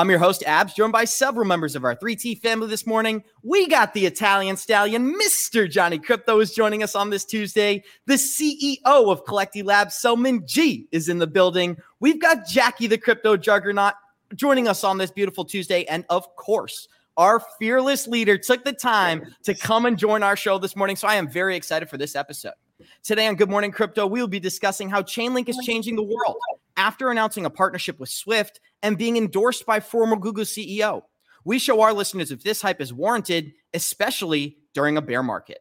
[0.00, 3.22] I'm your host, Abs, joined by several members of our 3T family this morning.
[3.42, 5.70] We got the Italian stallion, Mr.
[5.70, 7.84] Johnny Krypto, is joining us on this Tuesday.
[8.06, 11.76] The CEO of Collecti Labs, Selman Gee, is in the building.
[12.00, 13.92] We've got Jackie, the crypto juggernaut,
[14.34, 15.84] joining us on this beautiful Tuesday.
[15.84, 16.88] And of course,
[17.18, 20.96] our fearless leader took the time to come and join our show this morning.
[20.96, 22.54] So I am very excited for this episode.
[23.02, 26.38] Today on Good Morning Crypto, we will be discussing how Chainlink is changing the world
[26.80, 31.02] after announcing a partnership with Swift and being endorsed by former Google CEO.
[31.44, 35.58] We show our listeners if this hype is warranted, especially during a bear market.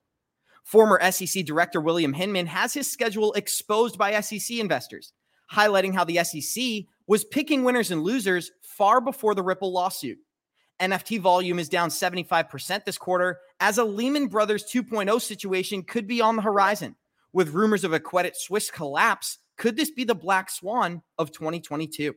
[0.64, 5.12] Former SEC Director William Hinman has his schedule exposed by SEC investors,
[5.52, 10.20] highlighting how the SEC was picking winners and losers far before the Ripple lawsuit.
[10.80, 16.22] NFT volume is down 75% this quarter, as a Lehman Brothers 2.0 situation could be
[16.22, 16.96] on the horizon.
[17.34, 22.16] With rumors of a Credit Suisse collapse, could this be the black swan of 2022?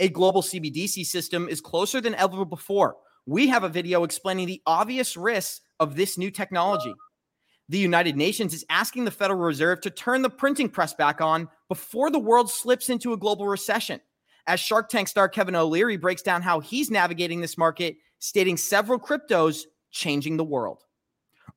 [0.00, 2.96] A global CBDC system is closer than ever before.
[3.24, 6.92] We have a video explaining the obvious risks of this new technology.
[7.68, 11.48] The United Nations is asking the Federal Reserve to turn the printing press back on
[11.68, 14.00] before the world slips into a global recession.
[14.48, 18.98] As Shark Tank star Kevin O'Leary breaks down how he's navigating this market, stating several
[18.98, 20.82] cryptos changing the world.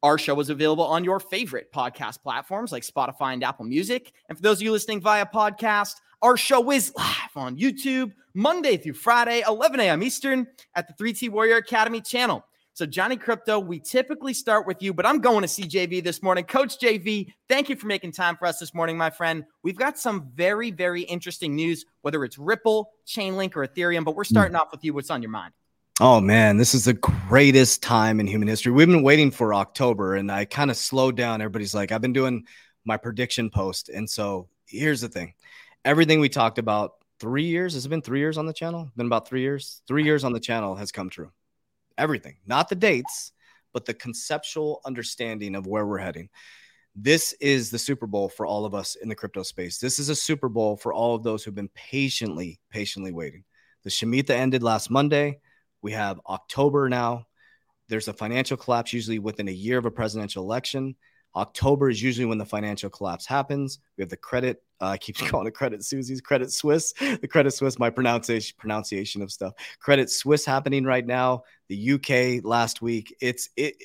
[0.01, 4.13] Our show is available on your favorite podcast platforms like Spotify and Apple Music.
[4.29, 8.77] And for those of you listening via podcast, our show is live on YouTube Monday
[8.77, 10.01] through Friday, 11 a.m.
[10.01, 12.45] Eastern at the 3T Warrior Academy channel.
[12.73, 16.23] So, Johnny Krypto, we typically start with you, but I'm going to see JV this
[16.23, 16.45] morning.
[16.45, 19.43] Coach JV, thank you for making time for us this morning, my friend.
[19.63, 24.23] We've got some very, very interesting news, whether it's Ripple, Chainlink, or Ethereum, but we're
[24.23, 24.33] hmm.
[24.33, 24.61] starting mm.
[24.61, 24.93] off with you.
[24.93, 25.53] What's on your mind?
[26.01, 28.71] Oh man, this is the greatest time in human history.
[28.71, 31.41] We've been waiting for October, and I kind of slowed down.
[31.41, 32.45] Everybody's like, I've been doing
[32.85, 33.89] my prediction post.
[33.89, 35.33] And so here's the thing
[35.83, 38.89] everything we talked about three years, has been three years on the channel?
[38.95, 39.81] Been about three years?
[39.89, 41.31] Three years on the channel has come true
[41.97, 43.33] everything, not the dates,
[43.73, 46.29] but the conceptual understanding of where we're heading.
[46.95, 49.77] This is the Super Bowl for all of us in the crypto space.
[49.77, 53.43] This is a Super Bowl for all of those who've been patiently, patiently waiting.
[53.83, 55.39] The Shemitah ended last Monday.
[55.81, 57.25] We have October now.
[57.87, 60.95] There's a financial collapse usually within a year of a presidential election.
[61.35, 63.79] October is usually when the financial collapse happens.
[63.97, 64.63] We have the credit.
[64.81, 66.93] Uh, I keep calling it Credit Susie's Credit Swiss.
[66.93, 69.53] The Credit Swiss, my pronunciation pronunciation of stuff.
[69.79, 71.43] Credit Swiss happening right now.
[71.67, 73.15] The UK last week.
[73.21, 73.75] It's it,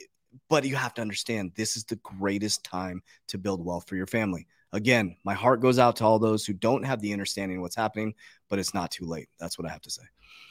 [0.49, 4.06] but you have to understand this is the greatest time to build wealth for your
[4.06, 4.47] family.
[4.75, 7.77] Again, my heart goes out to all those who don't have the understanding of what's
[7.77, 8.12] happening,
[8.51, 9.29] but it's not too late.
[9.39, 10.03] That's what I have to say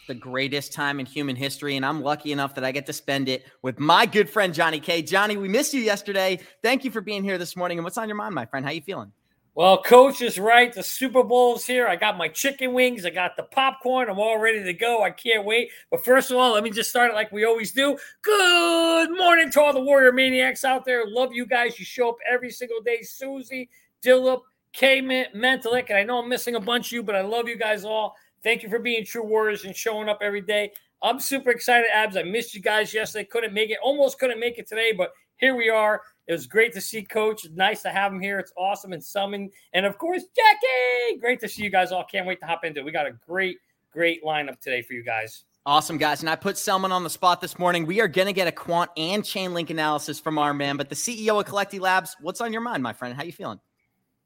[0.08, 3.30] the greatest time in human history, and I'm lucky enough that I get to spend
[3.30, 5.02] it with my good friend Johnny K.
[5.02, 6.40] Johnny, we missed you yesterday.
[6.62, 7.78] Thank you for being here this morning.
[7.78, 8.66] And what's on your mind, my friend?
[8.66, 9.12] How you feeling?
[9.56, 10.74] Well, coach is right.
[10.74, 11.88] The Super Bowl's here.
[11.88, 13.06] I got my chicken wings.
[13.06, 14.10] I got the popcorn.
[14.10, 15.04] I'm all ready to go.
[15.04, 15.70] I can't wait.
[15.92, 17.96] But first of all, let me just start it like we always do.
[18.24, 21.04] Good morning to all the Warrior Maniacs out there.
[21.06, 21.78] Love you guys.
[21.78, 23.04] You show up every single day.
[23.04, 23.70] Susie,
[24.04, 24.42] Dillip,
[24.74, 25.90] K Mentalik.
[25.90, 28.16] And I know I'm missing a bunch of you, but I love you guys all.
[28.44, 30.72] Thank you for being true warriors and showing up every day.
[31.02, 32.18] I'm super excited, Abs.
[32.18, 33.26] I missed you guys yesterday.
[33.26, 33.78] Couldn't make it.
[33.84, 36.02] Almost couldn't make it today, but here we are.
[36.28, 37.46] It was great to see Coach.
[37.54, 38.40] Nice to have him here.
[38.40, 39.50] It's awesome and summon.
[39.74, 41.20] And of course, Jackie.
[41.20, 42.06] Great to see you guys all.
[42.06, 42.86] Can't wait to hop into it.
[42.86, 43.58] We got a great,
[43.92, 45.44] great lineup today for you guys.
[45.66, 46.22] Awesome, guys.
[46.22, 47.86] And I put Selman on the spot this morning.
[47.86, 50.90] We are going to get a quant and chain link analysis from our man, but
[50.90, 53.16] the CEO of Collecti Labs, what's on your mind, my friend?
[53.16, 53.60] How you feeling?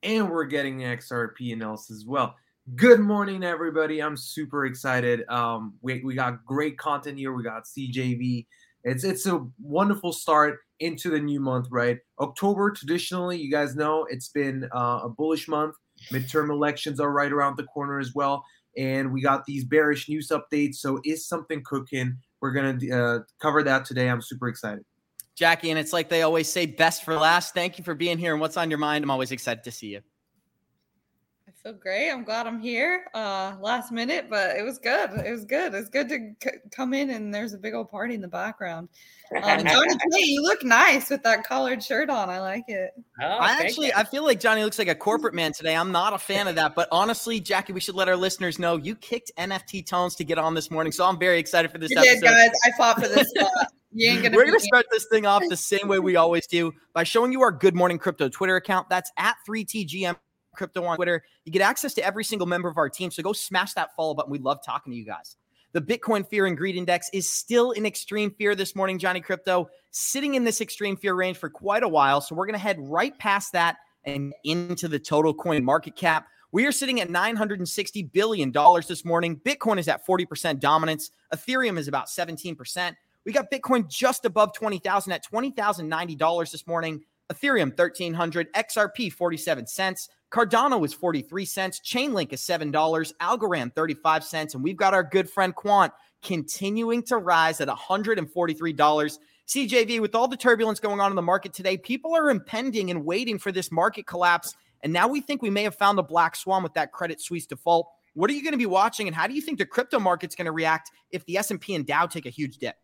[0.03, 2.35] And we're getting XRP else as well.
[2.75, 4.01] Good morning, everybody.
[4.01, 5.27] I'm super excited.
[5.29, 7.33] Um, we, we got great content here.
[7.33, 8.45] We got CJV.
[8.83, 11.97] It's it's a wonderful start into the new month, right?
[12.19, 15.75] October traditionally, you guys know, it's been uh, a bullish month.
[16.11, 18.45] Midterm elections are right around the corner as well,
[18.77, 20.75] and we got these bearish news updates.
[20.75, 22.17] So is something cooking?
[22.39, 24.09] We're gonna uh, cover that today.
[24.09, 24.85] I'm super excited.
[25.37, 27.53] Jackie, and it's like they always say, best for last.
[27.53, 28.33] Thank you for being here.
[28.33, 29.03] And what's on your mind?
[29.03, 30.01] I'm always excited to see you
[31.47, 32.09] I feel great.
[32.09, 33.05] I'm glad I'm here.
[33.13, 35.11] Uh, last minute, but it was good.
[35.25, 35.73] It was good.
[35.75, 38.89] It's good to c- come in and there's a big old party in the background.
[39.35, 42.29] Um, Johnny K, you look nice with that collared shirt on.
[42.29, 42.91] I like it.
[43.21, 45.75] Oh, I actually, I feel like Johnny looks like a corporate man today.
[45.75, 48.77] I'm not a fan of that, but honestly, Jackie, we should let our listeners know
[48.77, 51.91] you kicked NFTtones to get on this morning, so I'm very excited for this.
[51.91, 52.13] You episode.
[52.15, 52.49] did, guys.
[52.65, 53.31] I fought for this.
[53.97, 57.03] Gonna We're going to start this thing off the same way we always do by
[57.03, 58.89] showing you our Good Morning Crypto Twitter account.
[58.89, 60.15] That's at 3TGM
[60.55, 61.23] Crypto on Twitter.
[61.45, 63.09] You get access to every single member of our team.
[63.09, 64.31] So go smash that follow button.
[64.31, 65.35] We love talking to you guys.
[65.71, 69.65] The Bitcoin fear and greed index is still in extreme fear this morning, Johnny Krypto,
[69.89, 72.21] sitting in this extreme fear range for quite a while.
[72.21, 76.27] So we're going to head right past that and into the total coin market cap.
[76.51, 78.53] We are sitting at $960 billion
[78.87, 79.41] this morning.
[79.43, 81.11] Bitcoin is at 40% dominance.
[81.33, 82.95] Ethereum is about 17%.
[83.27, 87.03] We got Bitcoin just above 20,000 at $20,090 this morning.
[87.29, 92.71] Ethereum 1300, XRP 47 cents, Cardano is 43 cents, Chainlink is $7,
[93.19, 95.91] Algorand 35 cents, and we've got our good friend Quant
[96.23, 99.17] continuing to rise at $143.
[99.45, 103.03] CJV, with all the turbulence going on in the market today, people are impending and
[103.03, 104.55] waiting for this market collapse.
[104.83, 107.45] And now we think we may have found the black swan with that Credit Suisse
[107.45, 107.89] default.
[108.13, 110.33] What are you going to be watching, and how do you think the crypto market's
[110.33, 112.77] going to react if the S&P and Dow take a huge dip?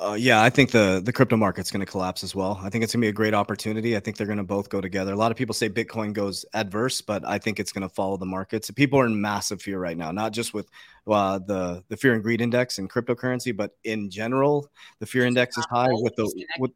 [0.00, 2.58] Uh, yeah, I think the the crypto market's going to collapse as well.
[2.62, 3.98] I think it's going to be a great opportunity.
[3.98, 5.12] I think they're going to both go together.
[5.12, 8.16] A lot of people say Bitcoin goes adverse, but I think it's going to follow
[8.16, 8.70] the markets.
[8.70, 10.70] People are in massive fear right now, not just with
[11.06, 15.58] uh, the the fear and greed index and cryptocurrency, but in general, the fear index
[15.58, 16.70] is high with the with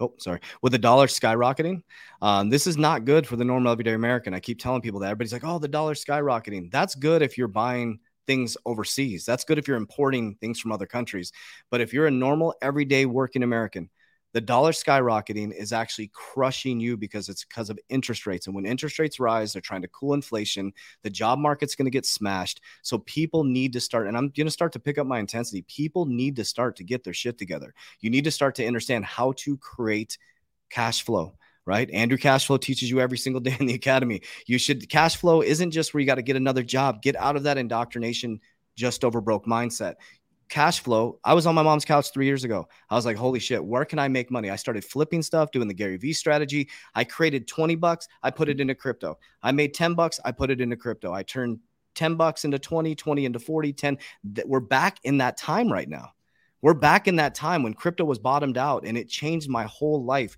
[0.00, 1.82] oh sorry with the dollar skyrocketing
[2.20, 5.06] um, this is not good for the normal everyday american i keep telling people that
[5.06, 9.24] everybody's like oh the dollar skyrocketing that's good if you're buying things overseas.
[9.24, 11.32] That's good if you're importing things from other countries.
[11.70, 13.90] But if you're a normal, everyday working American,
[14.32, 18.46] the dollar skyrocketing is actually crushing you because it's because of interest rates.
[18.46, 20.72] And when interest rates rise, they're trying to cool inflation.
[21.02, 22.60] The job market's going to get smashed.
[22.82, 25.62] So people need to start, and I'm going to start to pick up my intensity.
[25.62, 27.72] People need to start to get their shit together.
[28.00, 30.18] You need to start to understand how to create
[30.68, 31.90] cash flow right?
[31.90, 34.22] Andrew Cashflow teaches you every single day in the academy.
[34.46, 37.02] You should cash flow isn't just where you got to get another job.
[37.02, 38.40] Get out of that indoctrination
[38.76, 39.96] just over broke mindset.
[40.48, 41.18] Cash flow.
[41.24, 42.68] I was on my mom's couch three years ago.
[42.88, 44.48] I was like, holy shit, where can I make money?
[44.48, 46.68] I started flipping stuff, doing the Gary Vee strategy.
[46.94, 49.18] I created 20 bucks, I put it into crypto.
[49.42, 51.12] I made 10 bucks, I put it into crypto.
[51.12, 51.58] I turned
[51.96, 53.98] 10 bucks into 20, 20 into 40, 10.
[54.44, 56.10] We're back in that time right now.
[56.62, 60.04] We're back in that time when crypto was bottomed out and it changed my whole
[60.04, 60.36] life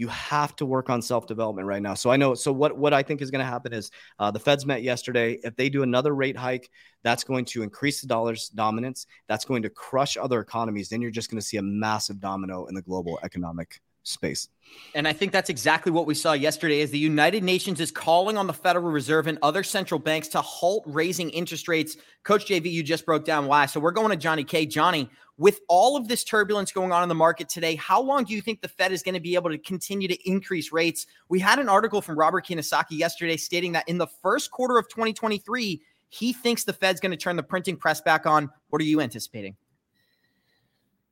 [0.00, 1.92] you have to work on self development right now.
[1.92, 2.34] So I know.
[2.34, 5.38] So what what I think is going to happen is uh, the Feds met yesterday.
[5.44, 6.70] If they do another rate hike,
[7.02, 9.06] that's going to increase the dollar's dominance.
[9.28, 10.88] That's going to crush other economies.
[10.88, 14.48] Then you're just going to see a massive domino in the global economic space.
[14.94, 18.38] And I think that's exactly what we saw yesterday as the United Nations is calling
[18.38, 21.98] on the Federal Reserve and other central banks to halt raising interest rates.
[22.22, 23.66] Coach JV, you just broke down why.
[23.66, 24.64] So we're going to Johnny K.
[24.64, 25.10] Johnny,
[25.40, 28.42] with all of this turbulence going on in the market today, how long do you
[28.42, 31.06] think the Fed is going to be able to continue to increase rates?
[31.30, 34.86] We had an article from Robert Kiyosaki yesterday stating that in the first quarter of
[34.90, 38.50] 2023, he thinks the Fed's going to turn the printing press back on.
[38.68, 39.56] What are you anticipating?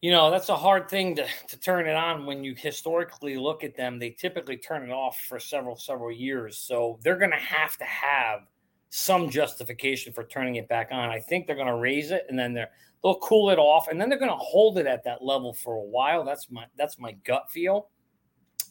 [0.03, 3.65] You know, that's a hard thing to, to turn it on when you historically look
[3.65, 3.99] at them.
[3.99, 6.59] They typically turn it off for several, several years.
[6.59, 8.41] So they're going to have to have
[8.91, 11.11] some justification for turning it back on.
[11.11, 12.71] I think they're going to raise it and then they're
[13.03, 15.75] they'll cool it off and then they're going to hold it at that level for
[15.75, 16.25] a while.
[16.25, 17.89] That's my that's my gut feel.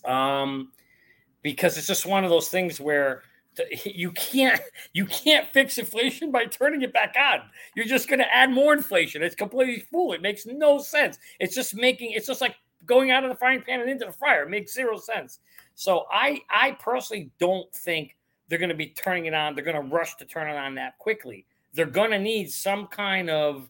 [0.05, 0.71] Um,
[1.41, 3.23] because it's just one of those things where
[3.85, 4.61] you can't
[4.93, 7.41] you can't fix inflation by turning it back on.
[7.75, 9.21] You're just going to add more inflation.
[9.21, 10.13] It's completely fool.
[10.13, 11.17] It makes no sense.
[11.39, 12.55] It's just making it's just like
[12.85, 14.43] going out of the frying pan and into the fryer.
[14.43, 15.39] It makes zero sense.
[15.75, 18.16] So I I personally don't think
[18.48, 19.56] they're going to be turning it on.
[19.56, 21.46] They're going to rush to turn it on that quickly.
[21.74, 23.70] They're going to need some kind of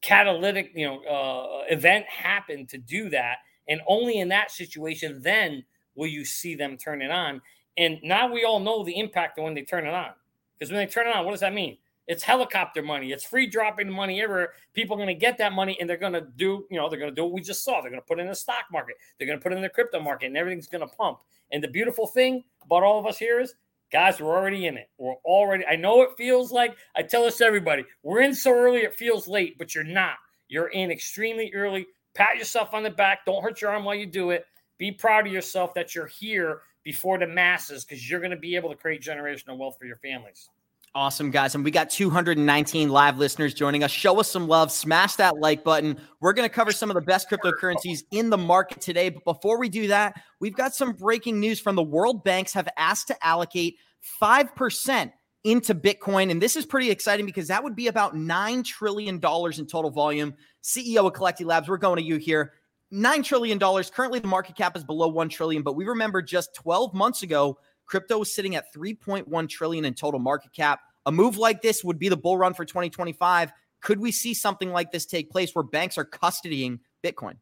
[0.00, 3.38] catalytic, you know, uh, event happen to do that,
[3.68, 5.64] and only in that situation then
[5.94, 7.40] will you see them turn it on.
[7.76, 10.10] And now we all know the impact of when they turn it on.
[10.58, 11.78] Because when they turn it on, what does that mean?
[12.08, 13.12] It's helicopter money.
[13.12, 14.50] It's free dropping money everywhere.
[14.74, 16.98] People are going to get that money and they're going to do, you know, they're
[16.98, 17.80] going to do what we just saw.
[17.80, 18.96] They're going to put it in the stock market.
[19.16, 21.18] They're going to put it in the crypto market and everything's going to pump.
[21.52, 23.54] And the beautiful thing about all of us here is
[23.92, 24.88] Guys, we're already in it.
[24.96, 28.80] We're already, I know it feels like, I tell this everybody, we're in so early
[28.80, 30.14] it feels late, but you're not.
[30.48, 31.86] You're in extremely early.
[32.14, 33.26] Pat yourself on the back.
[33.26, 34.46] Don't hurt your arm while you do it.
[34.78, 38.56] Be proud of yourself that you're here before the masses because you're going to be
[38.56, 40.48] able to create generational wealth for your families.
[40.94, 41.54] Awesome, guys.
[41.54, 43.90] And we got 219 live listeners joining us.
[43.90, 44.70] Show us some love.
[44.70, 45.98] Smash that like button.
[46.20, 49.08] We're going to cover some of the best cryptocurrencies in the market today.
[49.08, 52.68] But before we do that, we've got some breaking news from the world banks have
[52.76, 53.78] asked to allocate
[54.20, 55.12] 5%
[55.44, 56.30] into Bitcoin.
[56.30, 59.20] And this is pretty exciting because that would be about $9 trillion in
[59.66, 60.34] total volume.
[60.62, 62.52] CEO of Collecti Labs, we're going to you here.
[62.92, 63.58] $9 trillion.
[63.58, 65.62] Currently, the market cap is below 1 trillion.
[65.62, 67.56] But we remember just 12 months ago,
[67.92, 70.80] Crypto was sitting at 3.1 trillion in total market cap.
[71.04, 73.52] A move like this would be the bull run for 2025.
[73.82, 77.34] Could we see something like this take place where banks are custodying Bitcoin?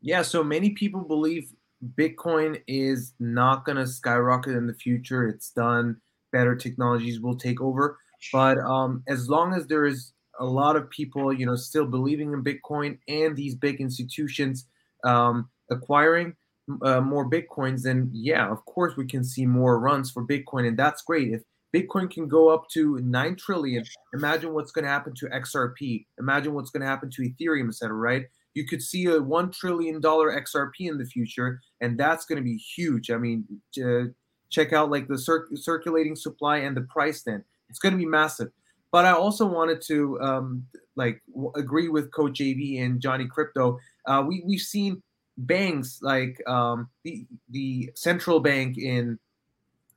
[0.00, 1.52] Yeah, so many people believe
[1.94, 5.28] Bitcoin is not going to skyrocket in the future.
[5.28, 6.00] It's done.
[6.32, 7.98] Better technologies will take over.
[8.32, 12.32] But um, as long as there is a lot of people, you know, still believing
[12.32, 14.64] in Bitcoin and these big institutions
[15.04, 16.34] um, acquiring
[16.82, 20.78] uh, more Bitcoins, then yeah, of course we can see more runs for Bitcoin, and
[20.78, 21.32] that's great.
[21.32, 21.42] If
[21.74, 23.84] Bitcoin can go up to nine trillion,
[24.14, 26.06] imagine what's going to happen to XRP.
[26.18, 27.94] Imagine what's going to happen to Ethereum, etc.
[27.94, 28.26] Right?
[28.54, 32.44] You could see a one trillion dollar XRP in the future, and that's going to
[32.44, 33.10] be huge.
[33.10, 33.44] I mean,
[33.82, 34.10] uh,
[34.50, 37.22] check out like the cir- circulating supply and the price.
[37.22, 38.48] Then it's going to be massive.
[38.90, 43.78] But I also wanted to um, like w- agree with Coach JV and Johnny Krypto.
[44.06, 45.02] Uh, we we've seen
[45.38, 49.18] banks like um, the the central bank in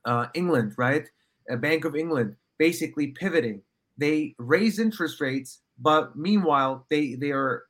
[0.04, 1.08] uh, England, right?
[1.50, 3.62] A Bank of England, basically pivoting.
[3.98, 7.64] They raise interest rates, but meanwhile they they are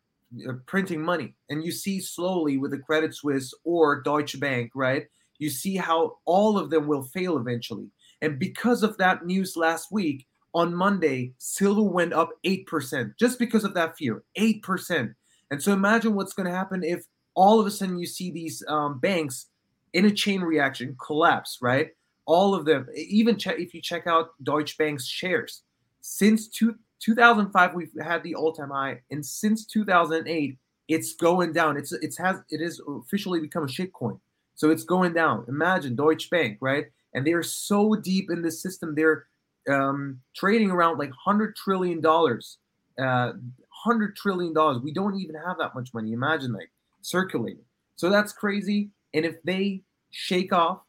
[0.67, 5.07] printing money, and you see slowly with the Credit Suisse or Deutsche Bank, right?
[5.39, 7.91] You see how all of them will fail eventually.
[8.21, 13.65] And because of that news last week, on Monday, silver went up 8% just because
[13.65, 14.23] of that fear.
[14.39, 15.15] 8%.
[15.51, 18.63] And so imagine what's going to happen if all of a sudden you see these
[18.69, 19.47] um, banks
[19.93, 21.91] in a chain reaction collapse, right?
[22.25, 25.63] All of them, even if you check out Deutsche Bank's shares,
[26.01, 30.57] since two, 2005 we've had the all-time high, and since 2008
[30.89, 31.77] it's going down.
[31.77, 34.19] It's it's has it is officially become a shitcoin,
[34.55, 35.45] so it's going down.
[35.49, 36.87] Imagine Deutsche Bank, right?
[37.15, 39.27] And they're so deep in the system, they're
[39.69, 42.59] um, trading around like hundred trillion dollars,
[42.99, 43.33] uh,
[43.71, 44.83] hundred trillion dollars.
[44.83, 46.13] We don't even have that much money.
[46.13, 46.71] Imagine like
[47.03, 47.65] circulating.
[47.97, 48.91] So that's crazy.
[49.15, 50.81] And if they shake off,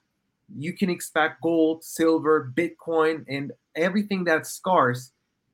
[0.55, 5.11] you can expect gold, silver, Bitcoin, and everything that's scarce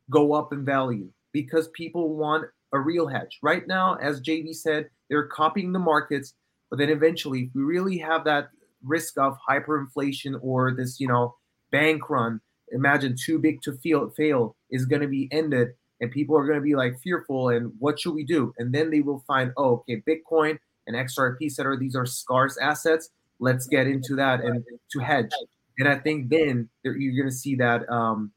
[0.09, 3.39] go up in value because people want a real hedge.
[3.41, 6.33] Right now, as JV said, they're copying the markets,
[6.69, 8.49] but then eventually, if we really have that
[8.83, 11.35] risk of hyperinflation or this, you know,
[11.71, 15.69] bank run, imagine too big to fail, fail is going to be ended
[16.01, 18.89] and people are going to be like fearful and what should we do and then
[18.89, 23.87] they will find oh okay bitcoin and xrp etc these are scarce assets let's get
[23.87, 25.31] into that and to hedge
[25.77, 28.31] and i think then you're going to see that um,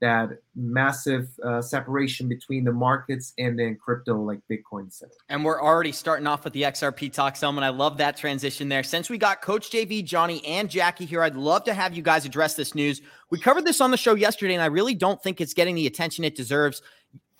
[0.00, 5.10] that massive uh, separation between the markets and then crypto like Bitcoin said.
[5.28, 7.62] And we're already starting off with the XRP talk, Selman.
[7.62, 8.82] I love that transition there.
[8.82, 12.24] Since we got Coach JV, Johnny, and Jackie here, I'd love to have you guys
[12.24, 13.02] address this news.
[13.30, 15.86] We covered this on the show yesterday, and I really don't think it's getting the
[15.86, 16.82] attention it deserves.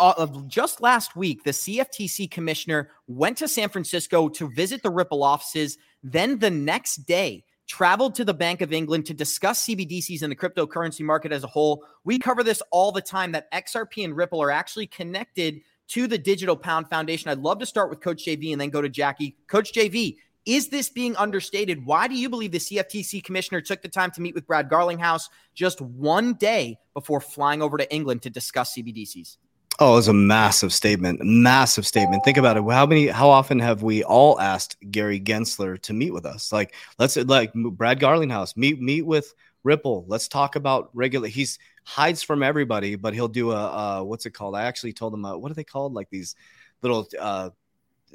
[0.00, 5.22] Uh, just last week, the CFTC commissioner went to San Francisco to visit the Ripple
[5.22, 5.76] offices.
[6.02, 10.36] Then the next day, traveled to the Bank of England to discuss CBDCs and the
[10.36, 11.84] cryptocurrency market as a whole.
[12.02, 16.18] We cover this all the time that XRP and Ripple are actually connected to the
[16.18, 17.30] Digital Pound Foundation.
[17.30, 19.36] I'd love to start with Coach JV and then go to Jackie.
[19.46, 20.16] Coach JV,
[20.46, 21.84] is this being understated?
[21.84, 25.28] Why do you believe the CFTC commissioner took the time to meet with Brad Garlinghouse
[25.54, 29.36] just one day before flying over to England to discuss CBDCs?
[29.82, 31.20] Oh, it's a massive statement.
[31.22, 32.22] Massive statement.
[32.22, 32.64] Think about it.
[32.64, 36.52] How many, how often have we all asked Gary Gensler to meet with us?
[36.52, 39.32] Like, let's like Brad Garlinghouse, meet meet with
[39.64, 40.04] Ripple.
[40.06, 41.28] Let's talk about regular.
[41.28, 44.54] He's hides from everybody, but he'll do a uh, what's it called?
[44.54, 45.94] I actually told him uh, what are they called?
[45.94, 46.36] Like these
[46.82, 47.48] little uh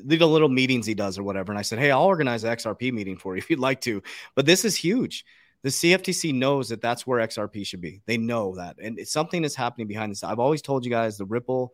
[0.03, 1.51] little little meetings he does or whatever.
[1.51, 4.03] And I said, hey, I'll organize an XRP meeting for you if you'd like to.
[4.35, 5.25] But this is huge
[5.65, 7.99] the CFTC knows that that's where XRP should be.
[8.05, 8.75] They know that.
[8.79, 10.23] And it's something is happening behind this.
[10.23, 11.73] I've always told you guys the Ripple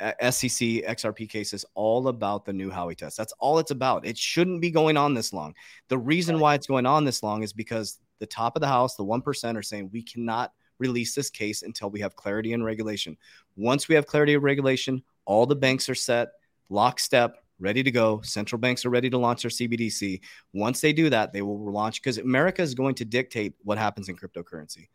[0.00, 3.18] uh, SEC XRP case is all about the new Howey test.
[3.18, 4.06] That's all it's about.
[4.06, 5.54] It shouldn't be going on this long.
[5.88, 8.96] The reason why it's going on this long is because the top of the house,
[8.96, 13.18] the 1% are saying we cannot release this case until we have clarity and regulation.
[13.56, 16.28] Once we have clarity of regulation, all the banks are set,
[16.70, 18.20] lockstep, ready to go.
[18.22, 20.20] Central banks are ready to launch their CBDC.
[20.52, 24.08] Once they do that, they will launch because America is going to dictate what happens
[24.08, 24.88] in cryptocurrency.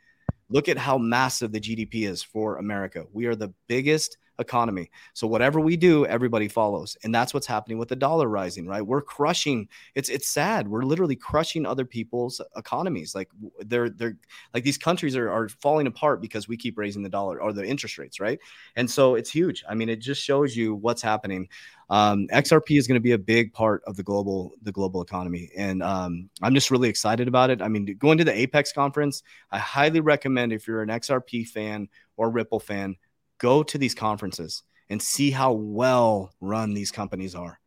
[0.50, 3.06] Look at how massive the GDP is for America.
[3.12, 4.90] We are the biggest economy.
[5.14, 6.98] So whatever we do, everybody follows.
[7.04, 8.82] And that's what's happening with the dollar rising, right?
[8.82, 10.68] We're crushing it's it's sad.
[10.68, 13.16] We're literally crushing other people's economies.
[13.16, 13.30] Like
[13.60, 14.18] they're they're
[14.54, 17.66] like these countries are, are falling apart because we keep raising the dollar or the
[17.66, 18.40] interest rates, right?
[18.76, 19.64] And so it's huge.
[19.68, 21.50] I mean, it just shows you what's happening.
[21.90, 25.50] Um, XRP is going to be a big part of the global the global economy,
[25.56, 27.62] and um, I'm just really excited about it.
[27.62, 31.88] I mean, going to the Apex conference, I highly recommend if you're an XRP fan
[32.18, 32.98] or Ripple fan,
[33.40, 37.60] go to these conferences and see how well run these companies are.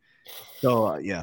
[0.61, 1.23] So, uh, yeah.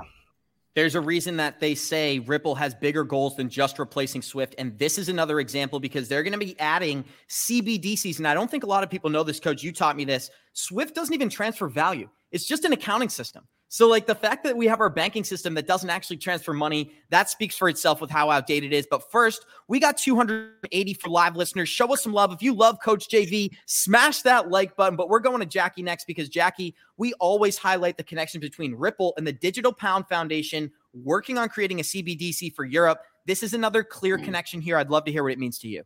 [0.76, 4.54] There's a reason that they say Ripple has bigger goals than just replacing Swift.
[4.60, 8.20] And this is another example because they're going to be adding CBDCs.
[8.20, 9.64] And I don't think a lot of people know this, coach.
[9.64, 10.30] You taught me this.
[10.54, 13.48] Swift doesn't even transfer value, it's just an accounting system.
[13.70, 16.94] So, like the fact that we have our banking system that doesn't actually transfer money,
[17.10, 18.88] that speaks for itself with how outdated it is.
[18.90, 21.68] But first, we got 280 for live listeners.
[21.68, 22.32] Show us some love.
[22.32, 24.96] If you love Coach JV, smash that like button.
[24.96, 29.14] But we're going to Jackie next because, Jackie, we always highlight the connection between Ripple
[29.18, 33.02] and the Digital Pound Foundation working on creating a CBDC for Europe.
[33.26, 34.24] This is another clear mm.
[34.24, 34.78] connection here.
[34.78, 35.84] I'd love to hear what it means to you.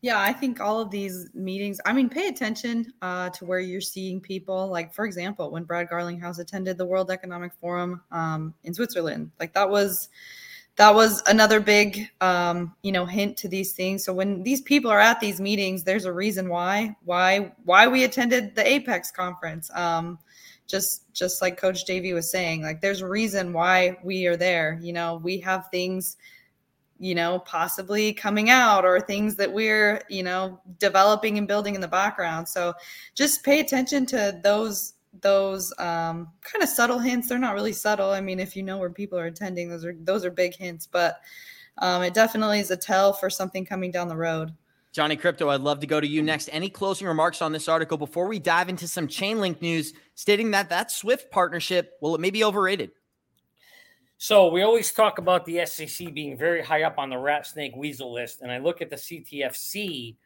[0.00, 3.80] Yeah, I think all of these meetings, I mean, pay attention uh, to where you're
[3.80, 4.68] seeing people.
[4.68, 9.54] Like, for example, when Brad Garlinghouse attended the World Economic Forum um, in Switzerland, like
[9.54, 10.08] that was
[10.76, 14.04] that was another big um, you know hint to these things.
[14.04, 18.04] So when these people are at these meetings there's a reason why why why we
[18.04, 19.68] attended the apex conference.
[19.74, 20.18] Um,
[20.68, 24.78] just just like coach JV was saying like there's a reason why we are there.
[24.80, 26.16] You know we have things
[26.98, 31.80] you know, possibly coming out or things that we're, you know, developing and building in
[31.80, 32.48] the background.
[32.48, 32.74] So
[33.14, 37.28] just pay attention to those those um, kind of subtle hints.
[37.28, 38.10] They're not really subtle.
[38.10, 40.86] I mean, if you know where people are attending, those are those are big hints,
[40.86, 41.20] but
[41.78, 44.52] um, it definitely is a tell for something coming down the road.
[44.92, 46.48] Johnny Krypto, I'd love to go to you next.
[46.50, 50.70] Any closing remarks on this article before we dive into some Chainlink news stating that
[50.70, 52.90] that Swift partnership, well, it may be overrated.
[54.20, 57.76] So we always talk about the SEC being very high up on the rat snake
[57.76, 60.16] weasel list, and I look at the CTFC.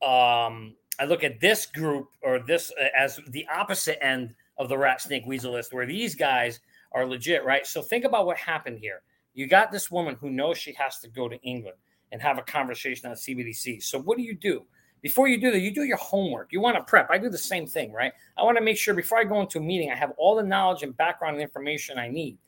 [0.00, 4.78] Um, I look at this group or this uh, as the opposite end of the
[4.78, 6.60] rat snake weasel list, where these guys
[6.92, 7.66] are legit, right?
[7.66, 9.02] So think about what happened here.
[9.34, 11.76] You got this woman who knows she has to go to England
[12.12, 13.82] and have a conversation on CBDC.
[13.82, 14.62] So what do you do?
[15.02, 16.52] Before you do that, you do your homework.
[16.52, 17.10] You want to prep.
[17.10, 18.12] I do the same thing, right?
[18.38, 20.42] I want to make sure before I go into a meeting, I have all the
[20.44, 22.38] knowledge and background and information I need.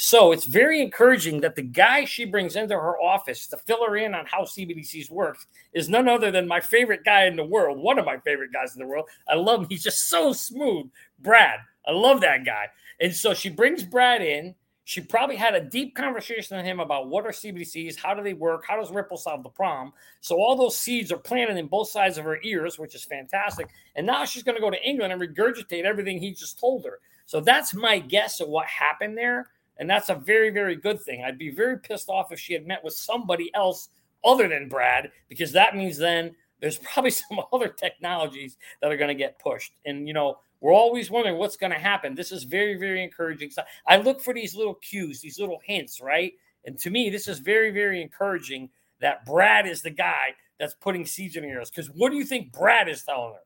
[0.00, 3.96] So it's very encouraging that the guy she brings into her office to fill her
[3.96, 7.80] in on how CBDCs works is none other than my favorite guy in the world,
[7.80, 9.08] one of my favorite guys in the world.
[9.28, 9.66] I love him.
[9.68, 10.88] He's just so smooth.
[11.18, 11.58] Brad.
[11.84, 12.66] I love that guy.
[13.00, 14.54] And so she brings Brad in.
[14.84, 18.34] She probably had a deep conversation with him about what are CBDCs, how do they
[18.34, 19.92] work, how does Ripple solve the problem.
[20.20, 23.68] So all those seeds are planted in both sides of her ears, which is fantastic.
[23.96, 27.00] And now she's going to go to England and regurgitate everything he just told her.
[27.26, 29.48] So that's my guess of what happened there.
[29.78, 31.22] And that's a very, very good thing.
[31.24, 33.90] I'd be very pissed off if she had met with somebody else
[34.24, 39.08] other than Brad, because that means then there's probably some other technologies that are going
[39.08, 39.72] to get pushed.
[39.84, 42.14] And, you know, we're always wondering what's going to happen.
[42.14, 43.50] This is very, very encouraging.
[43.50, 46.32] So I look for these little cues, these little hints, right?
[46.64, 51.06] And to me, this is very, very encouraging that Brad is the guy that's putting
[51.06, 51.70] seeds in her ears.
[51.70, 53.40] Because what do you think Brad is telling her?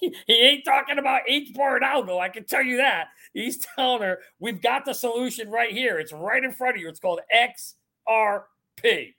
[0.00, 2.20] He ain't talking about HBAR and algo.
[2.20, 3.08] I can tell you that.
[3.32, 5.98] He's telling her, we've got the solution right here.
[5.98, 6.88] It's right in front of you.
[6.88, 9.14] It's called XRP.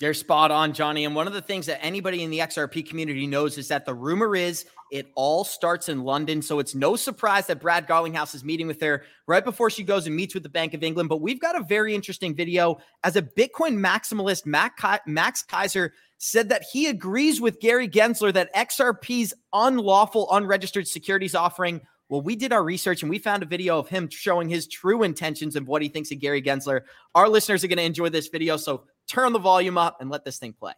[0.00, 1.04] They're spot on, Johnny.
[1.04, 3.94] And one of the things that anybody in the XRP community knows is that the
[3.94, 6.42] rumor is it all starts in London.
[6.42, 10.06] So it's no surprise that Brad Garlinghouse is meeting with her right before she goes
[10.06, 11.08] and meets with the Bank of England.
[11.08, 16.64] But we've got a very interesting video as a Bitcoin maximalist, Max Keiser said that
[16.72, 21.80] he agrees with Gary Gensler that XRP's unlawful unregistered securities offering.
[22.08, 25.02] Well, we did our research and we found a video of him showing his true
[25.02, 26.82] intentions of what he thinks of Gary Gensler.
[27.14, 30.24] Our listeners are going to enjoy this video, so turn the volume up and let
[30.24, 30.74] this thing play.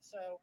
[0.00, 0.40] So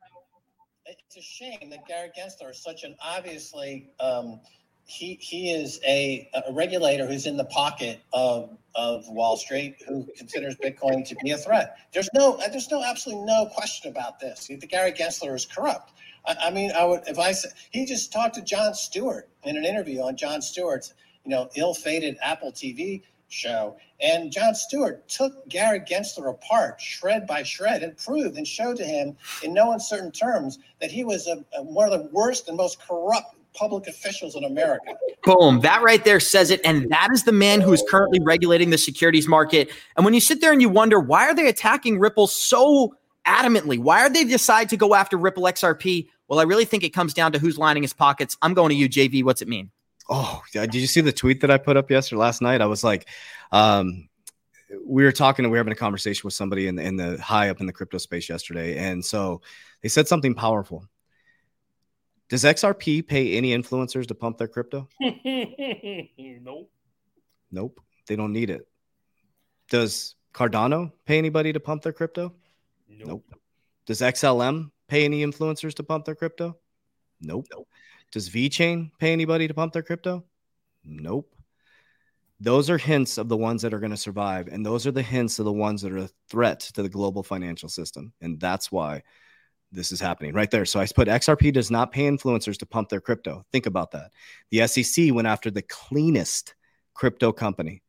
[0.85, 4.39] it's a shame that Gary Gensler is such an obviously um,
[4.85, 10.07] he he is a, a regulator who's in the pocket of of Wall Street who
[10.17, 11.77] considers Bitcoin to be a threat.
[11.93, 14.47] There's no uh, there's no absolutely no question about this.
[14.47, 15.93] The Gary Gensler is corrupt.
[16.25, 19.57] I, I mean, I would if I said he just talked to Jon Stewart in
[19.57, 20.93] an interview on Jon Stewart's
[21.23, 27.43] you know ill-fated Apple TV show, and Jon Stewart took Gary Gensler apart, shred by
[27.43, 31.43] shred, and proved and showed to him in no uncertain terms that he was a,
[31.57, 34.95] a, one of the worst and most corrupt public officials in America.
[35.23, 35.61] Boom.
[35.61, 36.61] That right there says it.
[36.65, 39.71] And that is the man who is currently regulating the securities market.
[39.95, 43.77] And when you sit there and you wonder, why are they attacking Ripple so adamantly?
[43.77, 46.07] Why are they decide to go after Ripple XRP?
[46.27, 48.37] Well, I really think it comes down to who's lining his pockets.
[48.41, 49.23] I'm going to you, JV.
[49.23, 49.71] What's it mean?
[50.09, 52.61] Oh, did you see the tweet that I put up yesterday last night?
[52.61, 53.07] I was like,
[53.51, 54.09] um,
[54.85, 57.21] we were talking and we were having a conversation with somebody in the, in the
[57.21, 58.77] high up in the crypto space yesterday.
[58.77, 59.41] And so
[59.81, 60.87] they said something powerful.
[62.29, 64.87] Does XRP pay any influencers to pump their crypto?
[65.01, 66.71] nope.
[67.51, 67.79] Nope.
[68.07, 68.67] They don't need it.
[69.69, 72.33] Does Cardano pay anybody to pump their crypto?
[72.89, 73.07] Nope.
[73.07, 73.39] nope.
[73.85, 76.57] Does XLM pay any influencers to pump their crypto?
[77.21, 77.47] Nope.
[77.51, 77.67] nope.
[78.11, 80.23] Does VeChain pay anybody to pump their crypto?
[80.83, 81.33] Nope.
[82.39, 84.47] Those are hints of the ones that are going to survive.
[84.47, 87.23] And those are the hints of the ones that are a threat to the global
[87.23, 88.11] financial system.
[88.21, 89.03] And that's why
[89.73, 90.65] this is happening right there.
[90.65, 93.43] So I put XRP does not pay influencers to pump their crypto.
[93.51, 94.11] Think about that.
[94.51, 96.55] The SEC went after the cleanest
[96.93, 97.81] crypto company.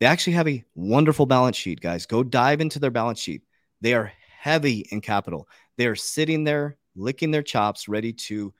[0.00, 2.06] They actually have a wonderful balance sheet, guys.
[2.06, 3.42] Go dive into their balance sheet.
[3.80, 5.48] They are heavy in capital.
[5.76, 8.52] They are sitting there licking their chops, ready to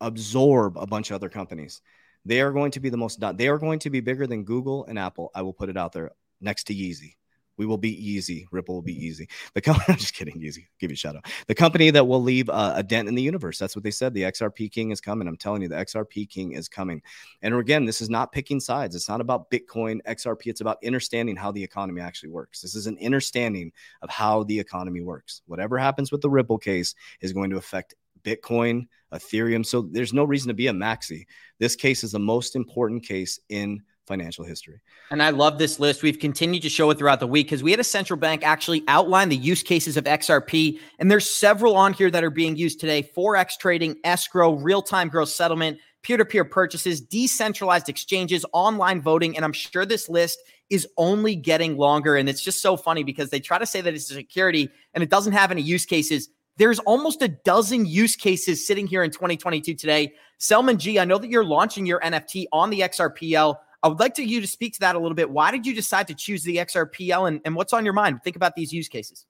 [0.00, 1.80] absorb a bunch of other companies.
[2.24, 4.84] They are going to be the most, they are going to be bigger than Google
[4.86, 5.30] and Apple.
[5.34, 7.16] I will put it out there next to Yeezy.
[7.58, 8.46] We will be easy.
[8.50, 9.28] Ripple will be easy.
[9.54, 10.68] The company, I'm just kidding, easy.
[10.78, 11.26] Give you a shout out.
[11.46, 13.58] The company that will leave uh, a dent in the universe.
[13.58, 14.14] That's what they said.
[14.14, 15.28] The XRP King is coming.
[15.28, 17.02] I'm telling you, the XRP King is coming.
[17.42, 18.94] And again, this is not picking sides.
[18.94, 20.46] It's not about Bitcoin, XRP.
[20.46, 22.60] It's about understanding how the economy actually works.
[22.60, 25.42] This is an understanding of how the economy works.
[25.46, 29.64] Whatever happens with the Ripple case is going to affect Bitcoin, Ethereum.
[29.64, 31.26] So there's no reason to be a maxi.
[31.58, 34.80] This case is the most important case in financial history.
[35.10, 36.02] And I love this list.
[36.02, 38.82] We've continued to show it throughout the week because we had a central bank actually
[38.88, 40.78] outline the use cases of XRP.
[40.98, 45.08] And there's several on here that are being used today Forex trading, escrow, real time
[45.08, 49.36] gross settlement, peer to peer purchases, decentralized exchanges, online voting.
[49.36, 50.38] And I'm sure this list
[50.68, 52.16] is only getting longer.
[52.16, 55.02] And it's just so funny because they try to say that it's a security and
[55.02, 56.28] it doesn't have any use cases.
[56.56, 60.12] There's almost a dozen use cases sitting here in 2022 today.
[60.38, 63.56] Selman Gee, I know that you're launching your NFT on the XRPL.
[63.82, 65.30] I would like to you to speak to that a little bit.
[65.30, 68.22] Why did you decide to choose the XRPL and, and what's on your mind?
[68.22, 69.26] Think about these use cases.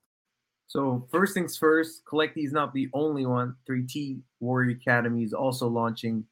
[0.67, 3.57] So first things first, Collecti is not the only one.
[3.69, 6.25] 3T Warrior Academy is also launching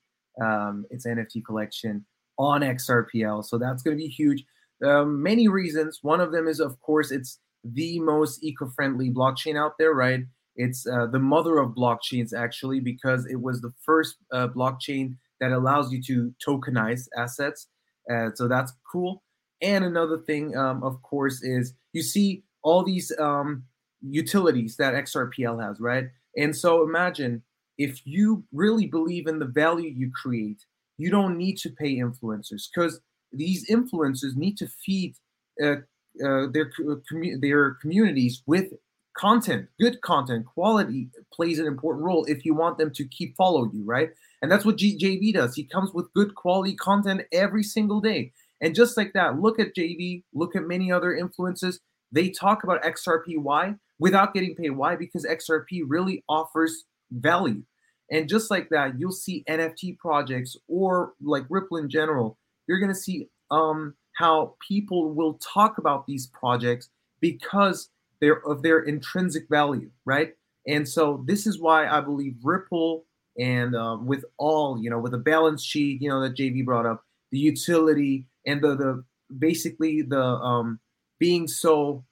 [0.42, 2.04] um, its NFT collection
[2.38, 3.44] on XRPL.
[3.44, 4.44] So that's going to be huge.
[4.84, 5.98] Um, many reasons.
[6.02, 10.20] One of them is, of course, it's the most eco-friendly blockchain out there, right?
[10.56, 15.52] It's uh, the mother of blockchains, actually, because it was the first uh, blockchain that
[15.52, 17.68] allows you to tokenize assets.
[18.10, 19.22] Uh, so that's cool.
[19.62, 23.64] And another thing, um, of course, is you see all these um,
[24.00, 26.08] utilities that XRPL has, right?
[26.36, 27.42] And so imagine
[27.78, 30.64] if you really believe in the value you create,
[30.98, 33.00] you don't need to pay influencers because
[33.32, 35.14] these influencers need to feed
[35.62, 35.76] uh,
[36.24, 36.70] uh, their
[37.10, 38.72] commu- their communities with
[39.16, 43.70] content, good content, quality plays an important role if you want them to keep follow
[43.72, 44.10] you, right?
[44.42, 45.54] And that's what JV does.
[45.54, 48.32] He comes with good quality content every single day.
[48.60, 51.80] And just like that, look at JV, look at many other influences.
[52.12, 53.38] They talk about XRP.
[53.38, 53.76] Why?
[53.98, 54.70] Without getting paid.
[54.70, 54.96] Why?
[54.96, 57.62] Because XRP really offers value.
[58.10, 62.38] And just like that, you'll see NFT projects or like Ripple in general.
[62.66, 66.88] You're going to see um, how people will talk about these projects
[67.20, 67.88] because
[68.20, 70.34] they're of their intrinsic value, right?
[70.66, 73.04] And so this is why I believe Ripple
[73.38, 76.86] and um, with all you know with the balance sheet you know that JV brought
[76.86, 79.04] up the utility and the the
[79.38, 80.78] basically the um,
[81.18, 82.04] being so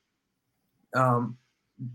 [0.94, 1.36] um,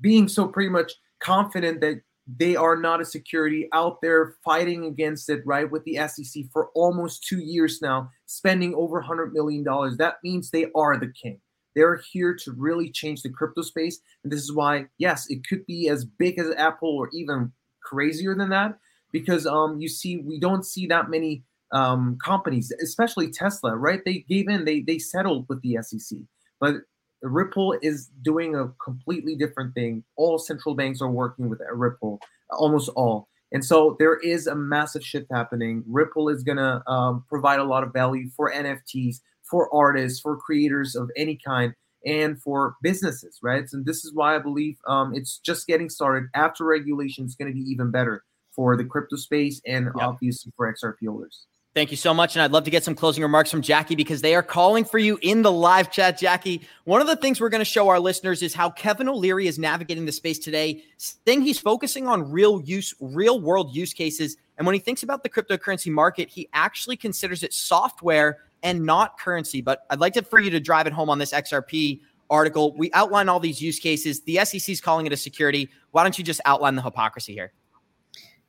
[0.01, 2.01] being so pretty much confident that
[2.37, 6.69] they are not a security out there fighting against it right with the SEC for
[6.73, 11.39] almost two years now spending over 100 million dollars that means they are the king
[11.75, 15.65] they're here to really change the crypto space and this is why yes it could
[15.65, 17.51] be as big as apple or even
[17.83, 18.77] crazier than that
[19.11, 24.01] because um, you see we don't see that many um, companies, especially Tesla, right?
[24.05, 26.19] They gave in, they they settled with the SEC,
[26.59, 26.75] but
[27.21, 30.03] Ripple is doing a completely different thing.
[30.15, 32.19] All central banks are working with Ripple,
[32.51, 33.27] almost all.
[33.51, 35.83] And so there is a massive shift happening.
[35.87, 39.17] Ripple is going to um, provide a lot of value for NFTs,
[39.53, 43.63] for artists, for creators of any kind, and for businesses, right?
[43.71, 46.27] And this is why I believe um, it's just getting started.
[46.33, 49.93] After regulation, it's going to be even better for the crypto space and yep.
[49.99, 51.45] obviously for XRP holders.
[51.75, 52.35] Thank you so much.
[52.35, 54.97] And I'd love to get some closing remarks from Jackie because they are calling for
[54.97, 56.61] you in the live chat, Jackie.
[56.85, 59.59] One of the things we're going to show our listeners is how Kevin O'Leary is
[59.59, 60.83] navigating the space today.
[60.99, 64.35] Thing he's focusing on real use, real world use cases.
[64.57, 69.19] And when he thinks about the cryptocurrency market, he actually considers it software and not
[69.19, 69.61] currency.
[69.61, 71.99] But I'd like to for you to drive it home on this XRP
[72.29, 72.75] article.
[72.75, 74.21] We outline all these use cases.
[74.21, 75.69] The SEC is calling it a security.
[75.91, 77.53] Why don't you just outline the hypocrisy here?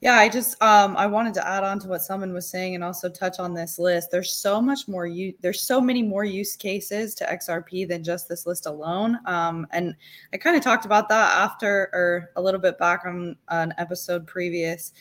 [0.01, 2.85] Yeah, I just um I wanted to add on to what someone was saying and
[2.85, 4.11] also touch on this list.
[4.11, 8.29] There's so much more you there's so many more use cases to XRP than just
[8.29, 9.19] this list alone.
[9.25, 9.97] Um and
[10.35, 14.27] I kind of talked about that after or a little bit back on an episode
[14.27, 14.93] previous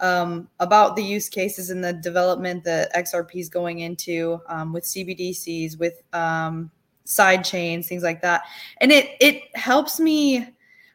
[0.00, 4.84] um, about the use cases and the development that XRP is going into um, with
[4.84, 6.70] CBDCs, with um,
[7.04, 8.42] side chains, things like that.
[8.80, 10.48] And it it helps me.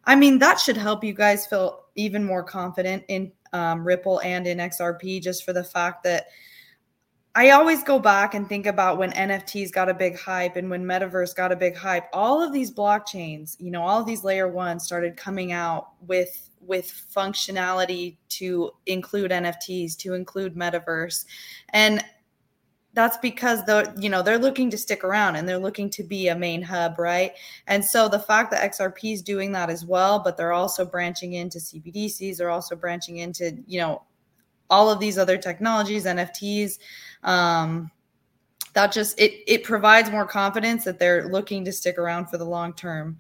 [0.06, 4.48] I mean, that should help you guys feel even more confident in um, Ripple and
[4.48, 6.28] in XRP just for the fact that
[7.34, 10.84] I always go back and think about when NFTs got a big hype and when
[10.84, 12.08] Metaverse got a big hype.
[12.12, 16.50] All of these blockchains, you know, all of these layer ones started coming out with
[16.62, 21.26] with functionality to include NFTs, to include metaverse.
[21.70, 22.04] And
[22.94, 26.28] that's because the you know they're looking to stick around and they're looking to be
[26.28, 27.34] a main hub right
[27.68, 31.34] and so the fact that xrp is doing that as well but they're also branching
[31.34, 34.04] into cbdcs they're also branching into you know
[34.70, 36.80] all of these other technologies nfts
[37.24, 37.90] um,
[38.74, 42.46] that just it it provides more confidence that they're looking to stick around for the
[42.46, 43.20] long term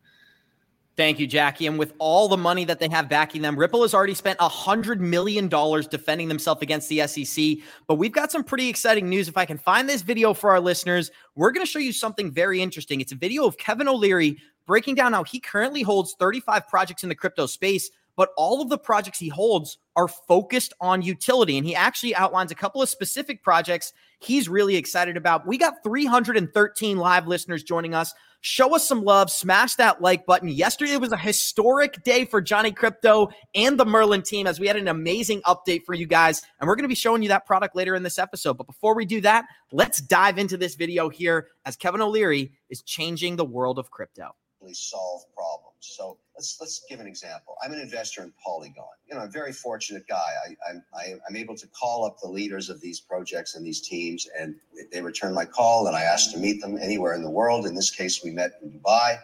[1.01, 1.65] Thank you, Jackie.
[1.65, 4.99] And with all the money that they have backing them, Ripple has already spent $100
[4.99, 7.55] million defending themselves against the SEC.
[7.87, 9.27] But we've got some pretty exciting news.
[9.27, 12.29] If I can find this video for our listeners, we're going to show you something
[12.29, 13.01] very interesting.
[13.01, 14.37] It's a video of Kevin O'Leary
[14.67, 18.69] breaking down how he currently holds 35 projects in the crypto space, but all of
[18.69, 21.57] the projects he holds are focused on utility.
[21.57, 25.47] And he actually outlines a couple of specific projects he's really excited about.
[25.47, 28.13] We got 313 live listeners joining us.
[28.43, 29.29] Show us some love.
[29.29, 30.49] Smash that like button.
[30.49, 34.77] Yesterday was a historic day for Johnny Krypto and the Merlin team as we had
[34.77, 36.41] an amazing update for you guys.
[36.59, 38.57] And we're going to be showing you that product later in this episode.
[38.57, 42.81] But before we do that, let's dive into this video here as Kevin O'Leary is
[42.81, 44.35] changing the world of crypto.
[44.73, 45.75] Solve problems.
[45.79, 47.55] So let's let's give an example.
[47.63, 48.85] I'm an investor in Polygon.
[49.07, 50.17] You know, I'm a very fortunate guy.
[50.47, 53.81] I, I'm I, I'm able to call up the leaders of these projects and these
[53.81, 54.55] teams, and
[54.91, 57.65] they return my call, and I ask to meet them anywhere in the world.
[57.65, 59.17] In this case, we met in Dubai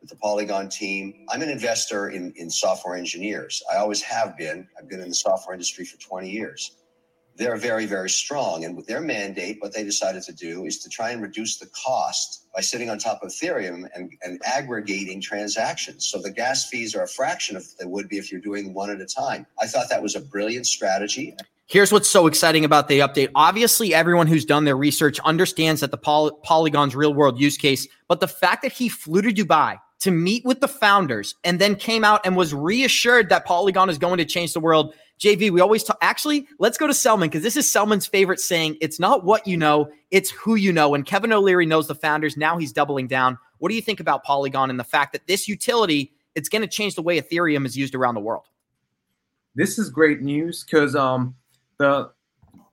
[0.00, 1.26] with the Polygon team.
[1.28, 3.62] I'm an investor in in software engineers.
[3.70, 4.68] I always have been.
[4.78, 6.76] I've been in the software industry for 20 years
[7.36, 8.64] they're very, very strong.
[8.64, 11.66] And with their mandate, what they decided to do is to try and reduce the
[11.66, 16.06] cost by sitting on top of Ethereum and, and aggregating transactions.
[16.06, 18.74] So the gas fees are a fraction of what they would be if you're doing
[18.74, 19.46] one at a time.
[19.60, 21.36] I thought that was a brilliant strategy.
[21.66, 23.30] Here's what's so exciting about the update.
[23.34, 27.88] Obviously, everyone who's done their research understands that the Poly- Polygon's real world use case,
[28.08, 31.76] but the fact that he flew to Dubai to meet with the founders and then
[31.76, 35.60] came out and was reassured that Polygon is going to change the world JV, we
[35.60, 35.98] always talk.
[36.00, 38.76] Actually, let's go to Selman because this is Selman's favorite saying.
[38.80, 40.96] It's not what you know, it's who you know.
[40.96, 42.36] And Kevin O'Leary knows the founders.
[42.36, 43.38] Now he's doubling down.
[43.58, 46.68] What do you think about Polygon and the fact that this utility it's going to
[46.68, 48.46] change the way Ethereum is used around the world?
[49.54, 51.36] This is great news because um,
[51.78, 52.10] the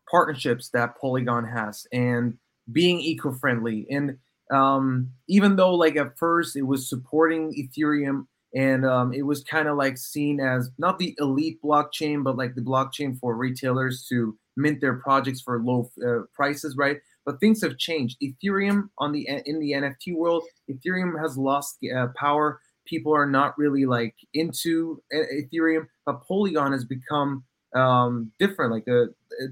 [0.09, 2.35] partnerships that Polygon has and
[2.71, 4.17] being eco-friendly and
[4.49, 9.67] um, even though like at first it was supporting Ethereum and um, it was kind
[9.67, 14.37] of like seen as not the elite blockchain, but like the blockchain for retailers to
[14.57, 16.97] mint their projects for low uh, prices, right?
[17.25, 18.17] But things have changed.
[18.23, 22.59] Ethereum on the in the NFT world, Ethereum has lost uh, power.
[22.85, 27.43] People are not really like into uh, Ethereum, but Polygon has become
[27.75, 29.47] um, different, like a, a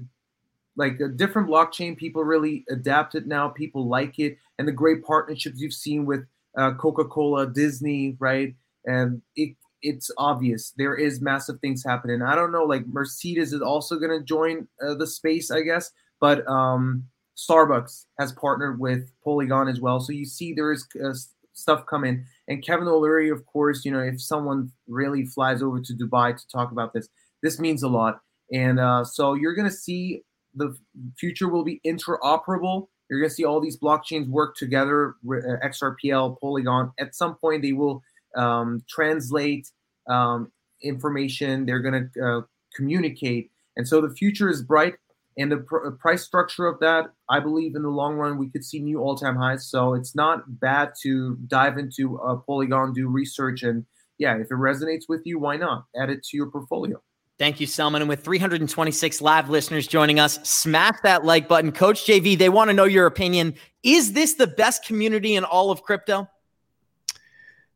[0.76, 1.96] like a different blockchain.
[1.96, 3.48] People really adapt it now.
[3.48, 6.24] People like it, and the great partnerships you've seen with
[6.56, 8.54] uh, Coca-Cola, Disney, right?
[8.84, 12.20] And it it's obvious there is massive things happening.
[12.22, 15.92] I don't know, like Mercedes is also going to join uh, the space, I guess,
[16.20, 17.04] but um,
[17.36, 20.00] Starbucks has partnered with Polygon as well.
[20.00, 21.12] So you see there is uh,
[21.58, 22.24] stuff coming.
[22.48, 26.48] And Kevin O'Leary, of course, you know, if someone really flies over to Dubai to
[26.48, 27.08] talk about this,
[27.42, 28.20] this means a lot.
[28.52, 30.22] And uh, so you're going to see
[30.54, 30.76] the
[31.18, 32.88] future will be interoperable.
[33.10, 36.92] You're going to see all these blockchains work together, uh, XRPL, Polygon.
[36.98, 38.02] At some point, they will
[38.36, 39.70] um, translate
[40.08, 40.50] um,
[40.82, 41.66] information.
[41.66, 42.40] They're going to uh,
[42.74, 44.94] communicate, and so the future is bright.
[45.40, 48.50] And the pr- uh, price structure of that, I believe, in the long run, we
[48.50, 49.70] could see new all-time highs.
[49.70, 53.86] So it's not bad to dive into a Polygon, do research, and
[54.18, 57.00] yeah, if it resonates with you, why not add it to your portfolio?
[57.38, 58.02] Thank you, Selman.
[58.02, 61.70] And with 326 live listeners joining us, smash that like button.
[61.70, 63.54] Coach JV, they want to know your opinion.
[63.84, 66.28] Is this the best community in all of crypto?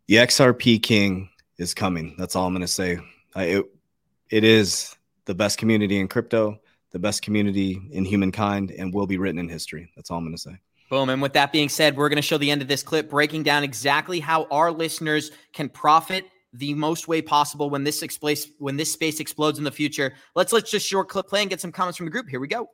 [0.08, 2.14] The XRP King is coming.
[2.18, 2.98] That's all I'm going to say.
[3.34, 3.64] I, it,
[4.30, 6.60] it is the best community in crypto,
[6.90, 9.90] the best community in humankind, and will be written in history.
[9.96, 10.58] That's all I'm going to say.
[10.90, 11.08] Boom.
[11.08, 13.44] And with that being said, we're going to show the end of this clip breaking
[13.44, 18.76] down exactly how our listeners can profit the most way possible when this space when
[18.76, 20.12] this space explodes in the future.
[20.34, 22.28] Let's let's just short clip play and get some comments from the group.
[22.28, 22.68] Here we go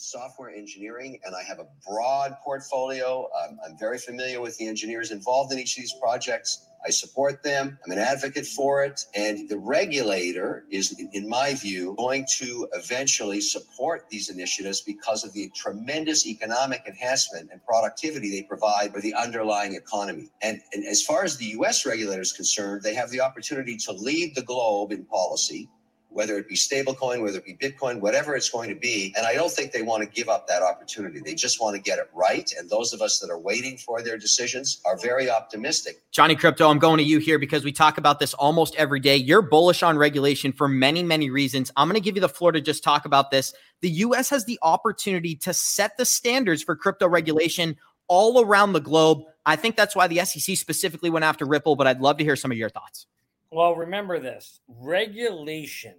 [0.00, 3.28] software engineering, and I have a broad portfolio.
[3.42, 6.66] Um, I'm very familiar with the engineers involved in each of these projects.
[6.86, 7.78] I support them.
[7.84, 9.04] I'm an advocate for it.
[9.14, 15.34] And the regulator is, in my view, going to eventually support these initiatives because of
[15.34, 20.30] the tremendous economic enhancement and productivity they provide for the underlying economy.
[20.40, 23.92] And, and as far as the US regulator is concerned, they have the opportunity to
[23.92, 25.68] lead the globe in policy
[26.10, 29.14] whether it be stablecoin, whether it be Bitcoin, whatever it's going to be.
[29.16, 31.20] And I don't think they want to give up that opportunity.
[31.20, 32.52] They just want to get it right.
[32.58, 36.02] And those of us that are waiting for their decisions are very optimistic.
[36.10, 39.16] Johnny Krypto, I'm going to you here because we talk about this almost every day.
[39.16, 41.70] You're bullish on regulation for many, many reasons.
[41.76, 43.54] I'm going to give you the floor to just talk about this.
[43.80, 47.76] The US has the opportunity to set the standards for crypto regulation
[48.08, 49.22] all around the globe.
[49.46, 52.36] I think that's why the SEC specifically went after Ripple, but I'd love to hear
[52.36, 53.06] some of your thoughts.
[53.50, 55.94] Well, remember this regulation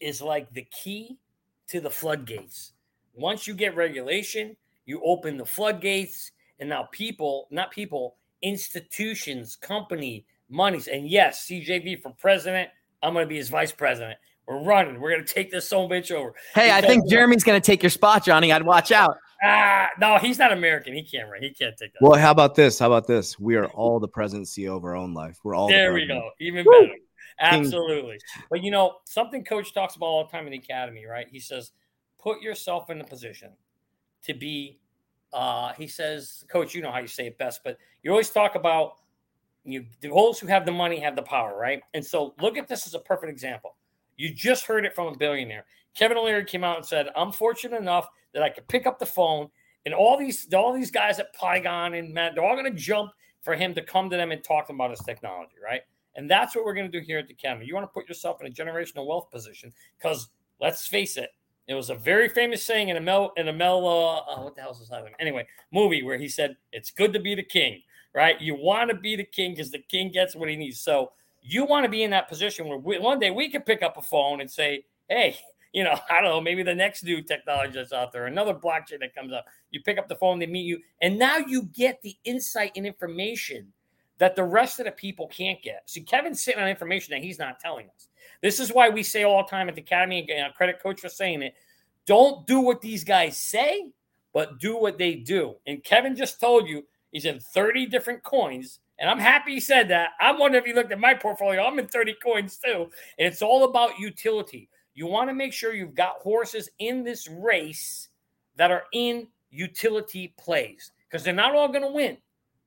[0.00, 1.18] is like the key
[1.68, 2.72] to the floodgates.
[3.14, 10.26] Once you get regulation, you open the floodgates, and now people, not people, institutions, company,
[10.50, 12.68] monies, and yes, CJV for president.
[13.02, 14.18] I'm going to be his vice president.
[14.46, 15.00] We're running.
[15.00, 16.34] We're going to take this so bitch over.
[16.54, 18.52] Hey, I think Jeremy's going to take your spot, Johnny.
[18.52, 19.18] I'd watch out.
[19.42, 20.94] Ah, no, he's not American.
[20.94, 21.42] He can't run.
[21.42, 22.02] He can't take that.
[22.02, 22.78] Well, how about this?
[22.78, 23.38] How about this?
[23.38, 25.38] We are all the president CEO of our own life.
[25.44, 25.90] We're all there.
[25.90, 26.30] The we go.
[26.40, 26.94] Even better.
[27.40, 28.18] Absolutely.
[28.48, 31.26] But you know, something coach talks about all the time in the academy, right?
[31.28, 31.72] He says,
[32.18, 33.50] put yourself in a position
[34.22, 34.78] to be
[35.32, 38.54] uh, he says, Coach, you know how you say it best, but you always talk
[38.54, 38.94] about
[39.64, 41.82] you the those who have the money have the power, right?
[41.92, 43.76] And so look at this as a perfect example.
[44.16, 45.66] You just heard it from a billionaire.
[45.94, 49.06] Kevin O'Leary came out and said, I'm fortunate enough that I could pick up the
[49.06, 49.48] phone
[49.86, 53.10] and all these all these guys at Polygon and Matt, they're all gonna jump
[53.42, 55.80] for him to come to them and talk to them about his technology, right?
[56.16, 57.66] And that's what we're going to do here at the Academy.
[57.66, 61.30] You want to put yourself in a generational wealth position because let's face it,
[61.68, 64.56] it was a very famous saying in a Mel in a Mel uh, uh, what
[64.56, 65.14] the hell is name?
[65.20, 67.82] Anyway, movie where he said it's good to be the king,
[68.14, 68.40] right?
[68.40, 70.80] You want to be the king because the king gets what he needs.
[70.80, 73.82] So you want to be in that position where we, one day we could pick
[73.82, 75.36] up a phone and say, hey.
[75.76, 78.98] You know, I don't know, maybe the next new technology that's out there, another blockchain
[79.00, 79.44] that comes up.
[79.70, 82.86] You pick up the phone, they meet you, and now you get the insight and
[82.86, 83.72] information
[84.18, 85.82] that the rest of the people can't get.
[85.84, 88.08] See, Kevin's sitting on information that he's not telling us.
[88.40, 91.10] This is why we say all the time at the Academy, and credit coach for
[91.10, 91.54] saying it,
[92.06, 93.90] don't do what these guys say,
[94.32, 95.56] but do what they do.
[95.66, 98.80] And Kevin just told you he's in 30 different coins.
[98.98, 100.10] And I'm happy he said that.
[100.20, 101.64] I'm wondering if he looked at my portfolio.
[101.64, 102.88] I'm in 30 coins too.
[103.18, 104.70] And it's all about utility.
[104.96, 108.08] You want to make sure you've got horses in this race
[108.56, 112.16] that are in utility plays because they're not all going to win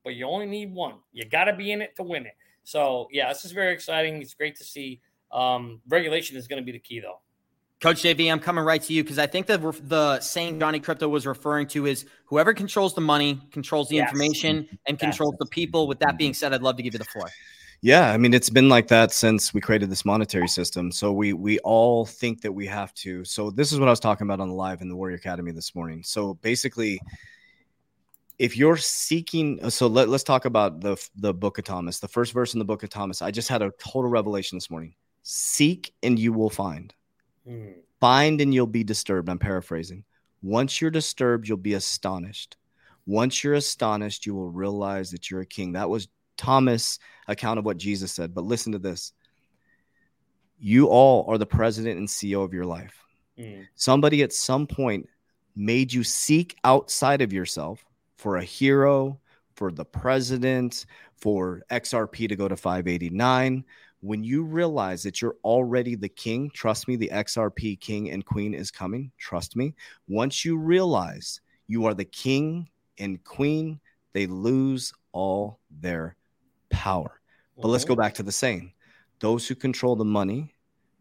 [0.04, 0.94] but you only need one.
[1.12, 2.34] You got to be in it to win it.
[2.64, 4.20] So yeah, this is very exciting.
[4.20, 5.00] It's great to see.
[5.32, 7.20] Um, regulation is going to be the key, though.
[7.80, 11.08] Coach JV, I'm coming right to you because I think that the saying Johnny Krypto
[11.08, 14.08] was referring to is whoever controls the money controls the yes.
[14.08, 15.88] information and controls the people.
[15.88, 17.30] With that being said, I'd love to give you the floor.
[17.82, 20.92] Yeah, I mean it's been like that since we created this monetary system.
[20.92, 23.24] So we we all think that we have to.
[23.24, 25.52] So this is what I was talking about on the live in the Warrior Academy
[25.52, 26.02] this morning.
[26.02, 27.00] So basically,
[28.40, 32.32] if you're seeking so let, us talk about the the book of thomas the first
[32.32, 35.92] verse in the book of thomas i just had a total revelation this morning seek
[36.02, 36.94] and you will find
[37.46, 37.74] mm.
[38.00, 40.02] find and you'll be disturbed i'm paraphrasing
[40.42, 42.56] once you're disturbed you'll be astonished
[43.04, 46.08] once you're astonished you will realize that you're a king that was
[46.40, 46.98] thomas
[47.28, 49.12] account of what jesus said but listen to this
[50.58, 53.04] you all are the president and ceo of your life
[53.38, 53.66] mm.
[53.74, 55.08] somebody at some point
[55.56, 57.84] made you seek outside of yourself
[58.16, 59.18] for a hero,
[59.54, 63.64] for the president, for XRP to go to 589.
[64.00, 68.54] When you realize that you're already the king, trust me, the XRP king and queen
[68.54, 69.10] is coming.
[69.18, 69.74] Trust me.
[70.08, 73.80] Once you realize you are the king and queen,
[74.12, 76.16] they lose all their
[76.70, 77.20] power.
[77.60, 78.00] But let's go mm-hmm.
[78.00, 78.72] back to the saying
[79.18, 80.54] those who control the money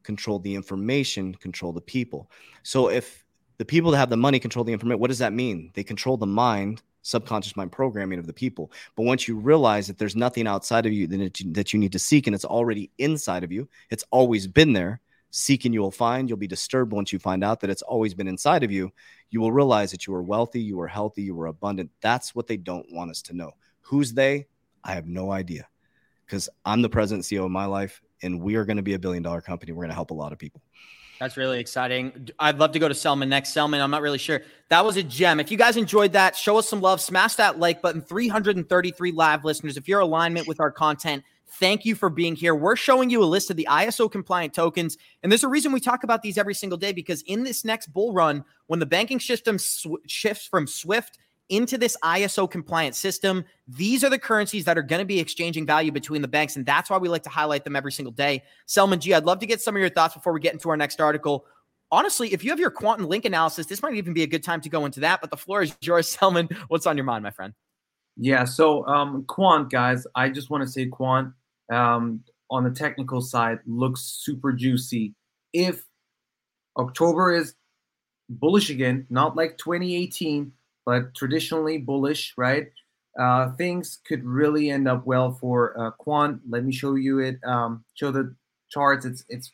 [0.03, 2.31] control the information, control the people.
[2.63, 3.23] So if
[3.57, 5.71] the people that have the money control the information, what does that mean?
[5.75, 8.71] They control the mind subconscious mind programming of the people.
[8.95, 11.91] But once you realize that there's nothing outside of you that you, that you need
[11.93, 14.99] to seek and it's already inside of you, it's always been there.
[15.31, 16.27] Seek and you will find.
[16.27, 18.91] You'll be disturbed once you find out that it's always been inside of you.
[19.29, 21.91] You will realize that you are wealthy, you are healthy, you are abundant.
[22.01, 23.51] That's what they don't want us to know.
[23.81, 24.47] Who's they?
[24.83, 25.67] I have no idea
[26.25, 28.99] because I'm the president CEO of my life and we are going to be a
[28.99, 29.71] billion dollar company.
[29.71, 30.61] We're going to help a lot of people.
[31.19, 32.29] That's really exciting.
[32.39, 33.49] I'd love to go to Selman next.
[33.49, 34.41] Selman, I'm not really sure.
[34.69, 35.41] That was a gem.
[35.41, 37.01] If you guys enjoyed that, show us some love.
[37.01, 38.01] Smash that like button.
[38.01, 39.75] 333 live listeners.
[39.75, 41.23] If you're alignment with our content,
[41.59, 42.55] thank you for being here.
[42.55, 44.97] We're showing you a list of the ISO compliant tokens.
[45.21, 47.87] And there's a reason we talk about these every single day because in this next
[47.87, 51.17] bull run, when the banking system sw- shifts from Swift
[51.49, 53.43] into this ISO compliant system.
[53.67, 56.55] These are the currencies that are going to be exchanging value between the banks.
[56.55, 58.43] And that's why we like to highlight them every single day.
[58.67, 60.77] Selman Gee, I'd love to get some of your thoughts before we get into our
[60.77, 61.45] next article.
[61.91, 64.43] Honestly, if you have your quant and link analysis, this might even be a good
[64.43, 65.21] time to go into that.
[65.21, 66.49] But the floor is yours, Selman.
[66.67, 67.53] What's on your mind, my friend?
[68.15, 71.33] Yeah, so um, quant, guys, I just want to say quant
[71.71, 75.15] um, on the technical side looks super juicy.
[75.53, 75.85] if
[76.77, 77.55] October is
[78.29, 80.51] bullish again, not like 2018,
[80.89, 82.65] but traditionally bullish, right?
[83.19, 86.41] Uh, things could really end up well for uh, Quant.
[86.49, 87.37] Let me show you it.
[87.45, 88.35] Um, show the
[88.71, 89.05] charts.
[89.05, 89.51] It's it's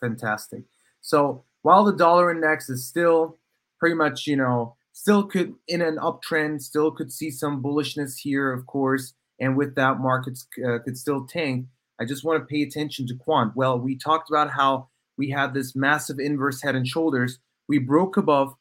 [0.00, 0.62] fantastic.
[1.02, 3.36] So while the dollar index is still
[3.78, 8.50] pretty much, you know, still could in an uptrend, still could see some bullishness here,
[8.50, 11.66] of course, and with that, markets uh, could still tank.
[12.00, 13.54] I just want to pay attention to quant.
[13.54, 17.40] Well, we talked about how we have this massive inverse head and shoulders.
[17.68, 18.54] We broke above.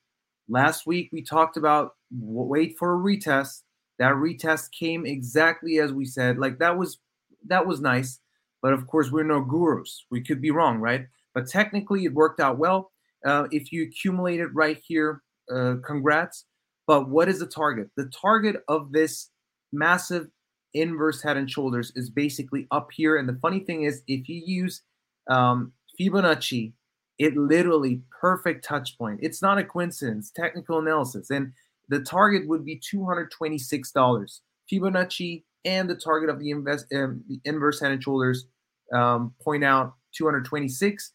[0.49, 3.63] Last week, we talked about wait for a retest.
[3.99, 6.37] That retest came exactly as we said.
[6.37, 6.99] Like that was
[7.47, 8.19] that was nice,
[8.61, 10.05] but of course we're no gurus.
[10.11, 11.07] We could be wrong, right?
[11.33, 12.91] But technically, it worked out well.
[13.25, 15.21] Uh, if you accumulate it right here,
[15.53, 16.45] uh, congrats.
[16.85, 17.89] But what is the target?
[17.97, 19.29] The target of this
[19.71, 20.27] massive
[20.73, 23.17] inverse head and shoulders is basically up here.
[23.17, 24.81] And the funny thing is, if you use
[25.29, 26.73] um, Fibonacci,
[27.19, 29.19] it literally perfect touch point.
[29.21, 31.29] It's not a coincidence, technical analysis.
[31.29, 31.53] And
[31.89, 34.39] the target would be $226.
[34.71, 38.45] Fibonacci and the target of the, invest, um, the inverse head and shoulders
[38.93, 41.13] um, point out 226.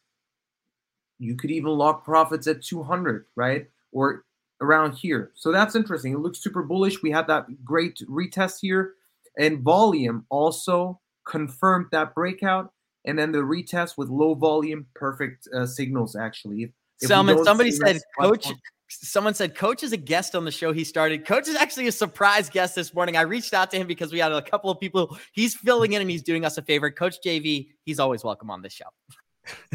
[1.19, 3.67] You could even lock profits at 200, right?
[3.93, 4.25] Or
[4.61, 5.33] around here.
[5.35, 6.13] So that's interesting.
[6.15, 7.03] It looks super bullish.
[7.03, 8.95] We had that great retest here.
[9.39, 12.73] And volume also confirmed that breakout.
[13.05, 16.63] And then the retest with low volume, perfect uh, signals actually.
[17.01, 18.53] If, Selman, somebody said, Coach.
[19.01, 21.25] Someone said, Coach is a guest on the show he started.
[21.27, 23.17] Coach is actually a surprise guest this morning.
[23.17, 25.17] I reached out to him because we had a couple of people.
[25.33, 26.91] He's filling in and he's doing us a favor.
[26.91, 28.85] Coach JV, he's always welcome on this show.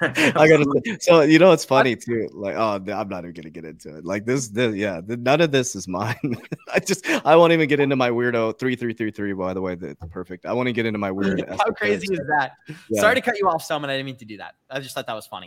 [0.00, 2.28] I gotta say, so you know it's funny too.
[2.32, 4.04] Like, oh, I'm not even gonna get into it.
[4.04, 6.16] Like this, this yeah, the, none of this is mine.
[6.72, 9.32] I just I won't even get into my weirdo three three three three.
[9.32, 10.44] By the way, that's perfect.
[10.44, 11.48] I want to get into my weird.
[11.48, 12.52] How crazy is that?
[12.90, 13.00] Yeah.
[13.00, 13.88] Sorry to cut you off, Selman.
[13.88, 14.56] I didn't mean to do that.
[14.68, 15.46] I just thought that was funny.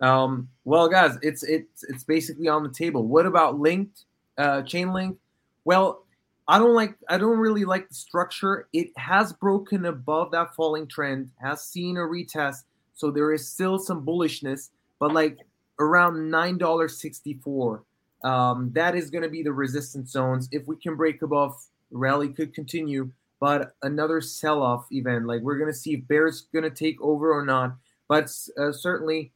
[0.00, 0.48] Um.
[0.64, 3.06] Well, guys, it's it's it's basically on the table.
[3.06, 4.04] What about linked
[4.36, 5.16] uh, Chainlink?
[5.64, 6.04] Well,
[6.46, 8.68] I don't like I don't really like the structure.
[8.72, 12.62] It has broken above that falling trend, has seen a retest
[12.98, 15.38] so there is still some bullishness, but like
[15.78, 17.80] around $9.64.
[18.24, 20.48] Um, that is going to be the resistance zones.
[20.50, 21.54] If we can break above,
[21.92, 25.26] rally could continue, but another sell off event.
[25.26, 27.76] Like we're going to see if Bear's going to take over or not.
[28.08, 29.30] But uh, certainly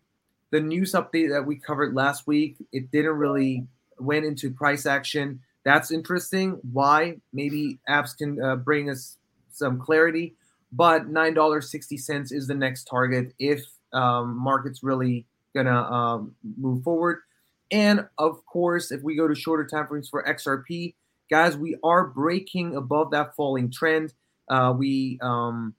[0.53, 3.66] the news update that we covered last week, it didn't really
[3.98, 5.40] went into price action.
[5.64, 6.61] That's interesting.
[6.72, 7.16] Why?
[7.32, 9.16] Maybe Abs can uh, bring us
[9.50, 10.36] some clarity
[10.72, 16.34] but nine dollars sixty cents is the next target if um, markets really gonna um,
[16.57, 17.18] move forward.
[17.70, 20.94] And of course, if we go to shorter time frames for XRP,
[21.30, 24.14] guys, we are breaking above that falling trend.
[24.48, 25.74] Uh, we um,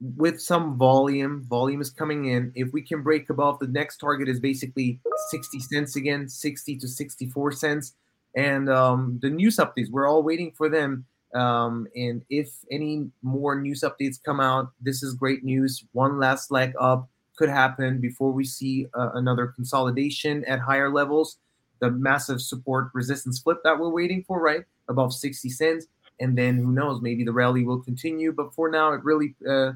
[0.00, 2.52] with some volume, volume is coming in.
[2.54, 4.98] If we can break above, the next target is basically
[5.30, 7.94] 60 cents again, 60 to 64 cents.
[8.34, 11.04] And um, the news updates, we're all waiting for them.
[11.34, 15.84] Um, and if any more news updates come out, this is great news.
[15.92, 21.38] One last leg up could happen before we see uh, another consolidation at higher levels.
[21.80, 24.64] The massive support resistance flip that we're waiting for, right?
[24.88, 25.86] Above 60 cents.
[26.20, 28.32] And then who knows, maybe the rally will continue.
[28.32, 29.72] But for now, it really, uh,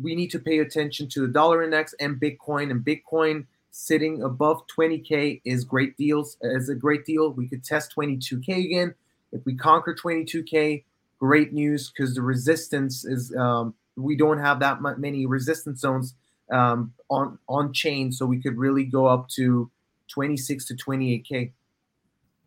[0.00, 2.70] we need to pay attention to the dollar index and Bitcoin.
[2.70, 7.32] And Bitcoin sitting above 20K is great deals, is a great deal.
[7.32, 8.94] We could test 22K again
[9.34, 10.84] if we conquer 22K,
[11.18, 16.14] great news because the resistance is um, we don't have that many resistance zones
[16.50, 19.70] um, on on chain, so we could really go up to
[20.08, 21.50] 26 to 28K.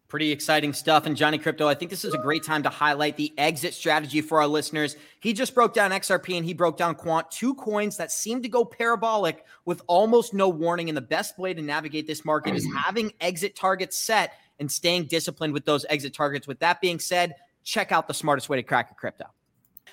[0.08, 1.06] Pretty exciting stuff.
[1.06, 4.22] And Johnny Krypto, I think this is a great time to highlight the exit strategy
[4.22, 4.96] for our listeners.
[5.20, 8.48] He just broke down XRP and he broke down Quant, two coins that seem to
[8.48, 10.90] go parabolic with almost no warning.
[10.90, 12.78] And the best way to navigate this market is mm-hmm.
[12.78, 16.48] having exit targets set and staying disciplined with those exit targets.
[16.48, 17.36] With that being said,
[17.66, 19.26] check out the smartest way to crack a crypto.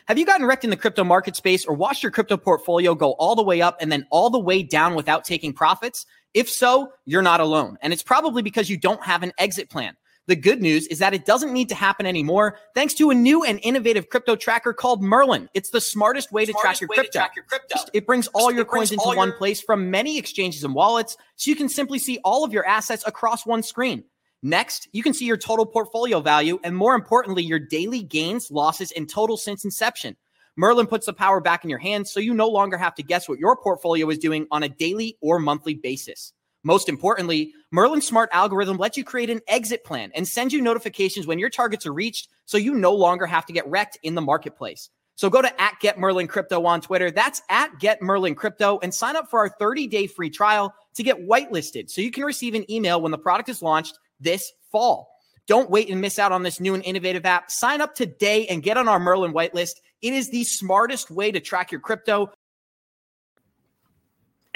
[0.07, 3.13] Have you gotten wrecked in the crypto market space or watched your crypto portfolio go
[3.13, 6.07] all the way up and then all the way down without taking profits?
[6.35, 7.79] If so, you're not alone.
[7.81, 9.97] And it's probably because you don't have an exit plan.
[10.27, 13.45] The good news is that it doesn't need to happen anymore thanks to a new
[13.45, 15.51] and innovative crypto tracker called Merlin.
[15.53, 17.81] It's the smartest way, smartest to, track your way to track your crypto.
[17.93, 19.37] It brings all your coins into one your...
[19.37, 23.05] place from many exchanges and wallets so you can simply see all of your assets
[23.07, 24.05] across one screen.
[24.43, 28.93] Next, you can see your total portfolio value and more importantly, your daily gains, losses,
[28.93, 30.17] and total since inception.
[30.57, 33.29] Merlin puts the power back in your hands so you no longer have to guess
[33.29, 36.33] what your portfolio is doing on a daily or monthly basis.
[36.65, 41.27] Most importantly, Merlin's smart algorithm lets you create an exit plan and sends you notifications
[41.27, 44.23] when your targets are reached so you no longer have to get wrecked in the
[44.23, 44.89] marketplace.
[45.17, 47.11] So go to at Get Merlin Crypto on Twitter.
[47.11, 51.03] That's at Get Merlin Crypto and sign up for our 30 day free trial to
[51.03, 55.11] get whitelisted so you can receive an email when the product is launched this fall.
[55.47, 57.51] Don't wait and miss out on this new and innovative app.
[57.51, 59.75] Sign up today and get on our Merlin whitelist.
[60.01, 62.31] It is the smartest way to track your crypto.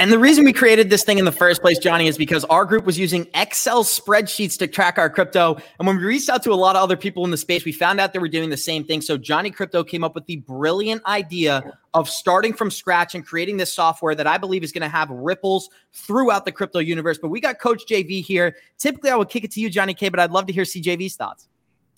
[0.00, 2.64] And the reason we created this thing in the first place, Johnny, is because our
[2.64, 5.56] group was using Excel spreadsheets to track our crypto.
[5.80, 7.72] And when we reached out to a lot of other people in the space, we
[7.72, 9.00] found out they were doing the same thing.
[9.00, 13.56] So Johnny Krypto came up with the brilliant idea of starting from scratch and creating
[13.56, 17.18] this software that I believe is going to have ripples throughout the crypto universe.
[17.18, 18.54] But we got Coach JV here.
[18.78, 21.16] Typically, I would kick it to you, Johnny K, but I'd love to hear CJV's
[21.16, 21.48] thoughts.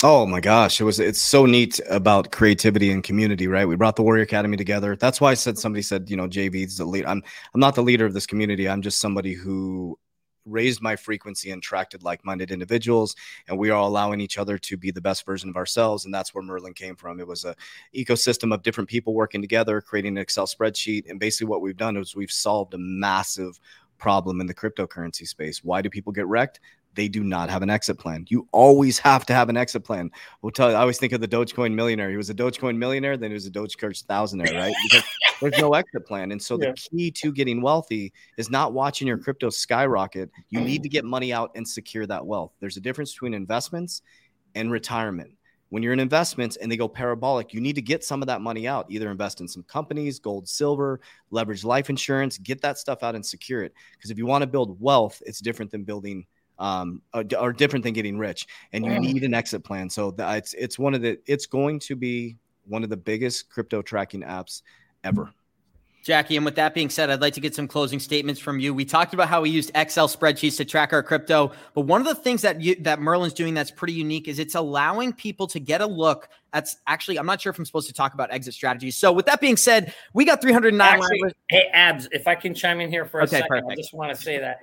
[0.02, 3.68] Oh my gosh, it was it's so neat about creativity and community, right?
[3.68, 4.96] We brought the Warrior Academy together.
[4.96, 7.04] That's why I said somebody said, you know, JV's the lead.
[7.04, 7.22] I'm
[7.52, 8.66] I'm not the leader of this community.
[8.66, 9.98] I'm just somebody who
[10.46, 13.14] raised my frequency and attracted like-minded individuals
[13.46, 16.34] and we are allowing each other to be the best version of ourselves and that's
[16.34, 17.54] where merlin came from it was a
[17.94, 21.94] ecosystem of different people working together creating an excel spreadsheet and basically what we've done
[21.94, 23.60] is we've solved a massive
[23.98, 26.58] problem in the cryptocurrency space why do people get wrecked
[26.94, 28.24] they do not have an exit plan.
[28.28, 30.10] You always have to have an exit plan.
[30.42, 32.10] We'll tell you, I always think of the Dogecoin millionaire.
[32.10, 34.74] He was a Dogecoin millionaire, then he was a Dogecoin thousandaire, right?
[34.84, 35.04] Because
[35.40, 36.32] there's no exit plan.
[36.32, 36.70] And so yeah.
[36.70, 40.30] the key to getting wealthy is not watching your crypto skyrocket.
[40.48, 42.52] You need to get money out and secure that wealth.
[42.60, 44.02] There's a difference between investments
[44.54, 45.30] and retirement.
[45.68, 48.40] When you're in investments and they go parabolic, you need to get some of that
[48.40, 48.86] money out.
[48.88, 53.24] Either invest in some companies, gold, silver, leverage life insurance, get that stuff out and
[53.24, 53.72] secure it.
[53.96, 56.26] Because if you want to build wealth, it's different than building–
[56.60, 59.90] um, are, are, different than getting rich, and you need an exit plan.
[59.90, 62.36] So that it's it's one of the it's going to be
[62.66, 64.62] one of the biggest crypto tracking apps
[65.02, 65.32] ever.
[66.02, 68.72] Jackie, and with that being said, I'd like to get some closing statements from you.
[68.72, 72.06] We talked about how we used Excel spreadsheets to track our crypto, but one of
[72.06, 75.60] the things that you, that Merlin's doing that's pretty unique is it's allowing people to
[75.60, 76.30] get a look.
[76.54, 78.96] That's actually, I'm not sure if I'm supposed to talk about exit strategies.
[78.96, 80.88] So, with that being said, we got 309.
[80.88, 83.70] Actually, hey, Abs, if I can chime in here for a okay, second, perfect.
[83.70, 84.60] I just want to say that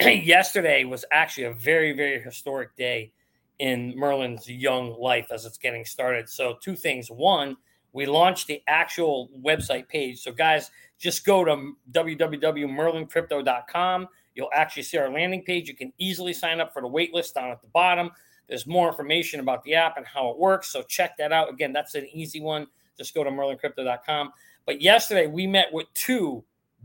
[0.24, 3.12] yesterday was actually a very, very historic day
[3.58, 6.26] in Merlin's young life as it's getting started.
[6.28, 7.10] So, two things.
[7.10, 7.58] One,
[7.92, 10.20] we launched the actual website page.
[10.20, 14.08] So, guys, just go to www.merlincrypto.com.
[14.34, 15.68] You'll actually see our landing page.
[15.68, 18.10] You can easily sign up for the waitlist down at the bottom.
[18.48, 20.72] There's more information about the app and how it works.
[20.72, 21.50] So, check that out.
[21.50, 22.68] Again, that's an easy one.
[22.96, 24.32] Just go to merlincrypto.com.
[24.64, 26.42] But yesterday, we met with two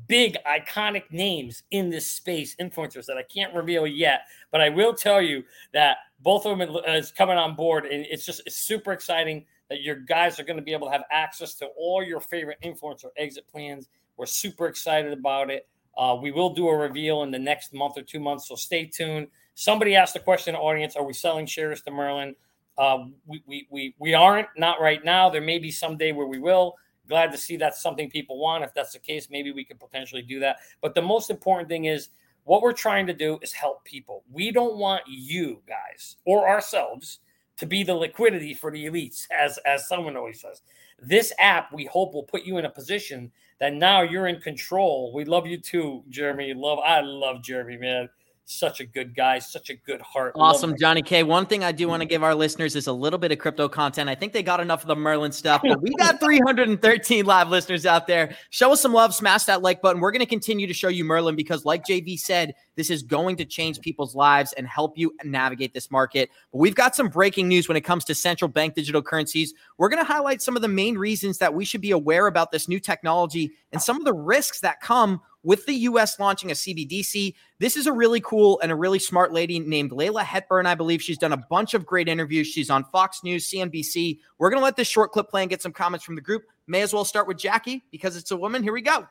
[0.07, 4.21] big iconic names in this space, influencers that I can't reveal yet,
[4.51, 5.43] but I will tell you
[5.73, 9.81] that both of them is coming on board, and it's just it's super exciting that
[9.81, 13.07] your guys are going to be able to have access to all your favorite influencer
[13.17, 13.89] exit plans.
[14.17, 15.67] We're super excited about it.
[15.97, 18.85] Uh, we will do a reveal in the next month or two months, so stay
[18.85, 19.27] tuned.
[19.55, 22.35] Somebody asked the question in the audience: Are we selling shares to Merlin?
[22.77, 25.29] Uh, we, we we we aren't, not right now.
[25.29, 26.75] There may be some day where we will
[27.07, 28.63] glad to see that's something people want.
[28.63, 30.57] If that's the case, maybe we could potentially do that.
[30.81, 32.09] But the most important thing is
[32.43, 34.23] what we're trying to do is help people.
[34.31, 37.19] We don't want you guys or ourselves
[37.57, 40.61] to be the liquidity for the elites, as as someone always says.
[40.99, 45.13] This app, we hope, will put you in a position that now you're in control.
[45.13, 46.53] We love you too, Jeremy.
[46.53, 48.09] Love, I love Jeremy, man
[48.45, 50.33] such a good guy, such a good heart.
[50.35, 51.23] Awesome, Johnny K.
[51.23, 53.67] One thing I do want to give our listeners is a little bit of crypto
[53.67, 54.09] content.
[54.09, 57.85] I think they got enough of the Merlin stuff, but we got 313 live listeners
[57.85, 58.35] out there.
[58.51, 59.99] Show us some love, smash that like button.
[59.99, 63.35] We're going to continue to show you Merlin because, like JV said, this is going
[63.37, 66.29] to change people's lives and help you navigate this market.
[66.51, 69.53] But we've got some breaking news when it comes to central bank digital currencies.
[69.77, 72.51] We're going to highlight some of the main reasons that we should be aware about
[72.51, 76.53] this new technology and some of the risks that come with the US launching a
[76.53, 77.35] CBDC.
[77.59, 80.65] This is a really cool and a really smart lady named Layah Heilpern.
[80.65, 82.47] I believe she's done a bunch of great interviews.
[82.47, 84.19] She's on Fox News, CNBC.
[84.39, 86.43] We're going to let this short clip play and get some comments from the group.
[86.67, 88.63] May as well start with Jackie because it's a woman.
[88.63, 89.07] Here we go.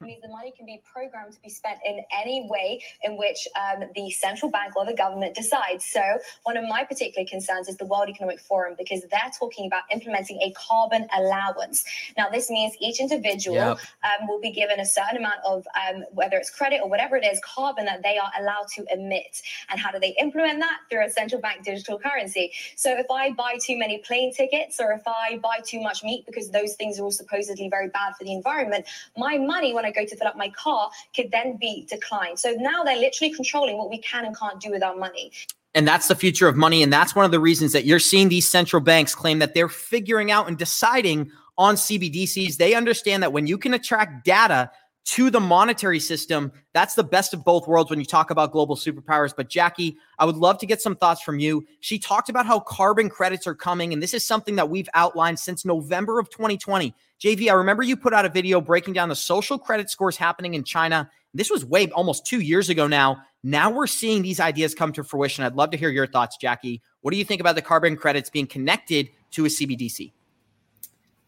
[0.00, 3.46] It means the money can be programmed to be spent in any way in which
[3.58, 5.84] um, the central bank or the government decides.
[5.84, 6.00] So,
[6.44, 10.38] one of my particular concerns is the World Economic Forum because they're talking about implementing
[10.42, 11.84] a carbon allowance.
[12.16, 13.78] Now, this means each individual yep.
[14.04, 17.24] um, will be given a certain amount of um, whether it's credit or whatever it
[17.24, 19.42] is, carbon that they are allowed to emit.
[19.70, 20.78] And how do they implement that?
[20.90, 22.52] Through a central bank digital currency.
[22.76, 26.24] So, if I buy too many plane tickets or if I buy too much meat
[26.26, 28.86] because those things are all supposedly very bad for the environment,
[29.16, 32.38] my money when I go to fill up my car could then be declined.
[32.38, 35.32] So now they're literally controlling what we can and can't do with our money.
[35.74, 36.82] And that's the future of money.
[36.82, 39.68] And that's one of the reasons that you're seeing these central banks claim that they're
[39.68, 42.56] figuring out and deciding on CBDCs.
[42.56, 44.70] They understand that when you can attract data
[45.06, 46.52] to the monetary system.
[46.72, 49.34] That's the best of both worlds when you talk about global superpowers.
[49.34, 51.66] But Jackie, I would love to get some thoughts from you.
[51.80, 55.38] She talked about how carbon credits are coming, and this is something that we've outlined
[55.38, 56.94] since November of 2020.
[57.20, 60.54] JV, I remember you put out a video breaking down the social credit scores happening
[60.54, 61.10] in China.
[61.34, 63.22] This was way almost two years ago now.
[63.42, 65.44] Now we're seeing these ideas come to fruition.
[65.44, 66.80] I'd love to hear your thoughts, Jackie.
[67.02, 70.12] What do you think about the carbon credits being connected to a CBDC?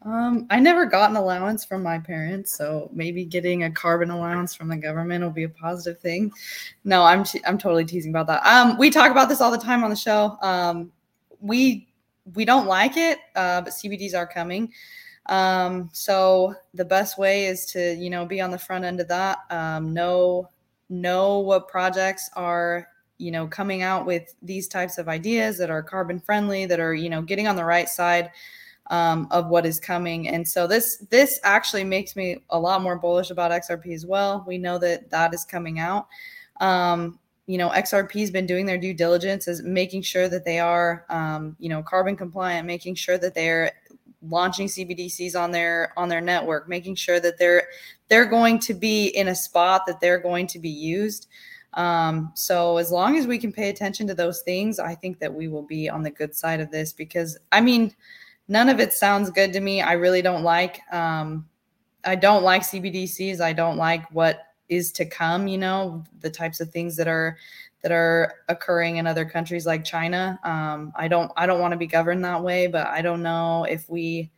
[0.05, 4.55] Um, I never got an allowance from my parents, so maybe getting a carbon allowance
[4.55, 6.33] from the government will be a positive thing.
[6.85, 8.45] No, I'm I'm totally teasing about that.
[8.45, 10.39] Um, we talk about this all the time on the show.
[10.43, 10.91] Um,
[11.41, 11.87] we
[12.35, 14.73] we don't like it, uh, but CBDs are coming.
[15.27, 19.09] Um, so the best way is to you know be on the front end of
[19.09, 19.39] that.
[19.51, 20.49] Um, know
[20.89, 25.83] know what projects are you know coming out with these types of ideas that are
[25.83, 28.31] carbon friendly, that are you know getting on the right side
[28.91, 30.29] um, of what is coming.
[30.29, 34.45] And so this this actually makes me a lot more bullish about XRP as well.
[34.47, 36.09] We know that that is coming out.
[36.61, 40.61] Um, you know, XRP has been doing their due diligence, is making sure that they
[40.61, 43.73] are, um, you know, carbon compliant, making sure that they're
[44.29, 47.69] launching CBDCs on their on their network, making sure that they're
[48.09, 51.29] they're going to be in a spot that they're going to be used.
[51.75, 55.33] Um, so as long as we can pay attention to those things, I think that
[55.33, 57.95] we will be on the good side of this because I mean,
[58.49, 59.81] none of it sounds good to me.
[59.81, 61.49] I really don't like um,
[62.05, 63.41] I don't like CBDCs.
[63.41, 67.37] I don't like what is to come, you know, the types of things that are
[67.83, 70.39] that are occurring in other countries like China.
[70.45, 73.65] Um, I don't I don't want to be governed that way, but I don't know
[73.65, 74.31] if we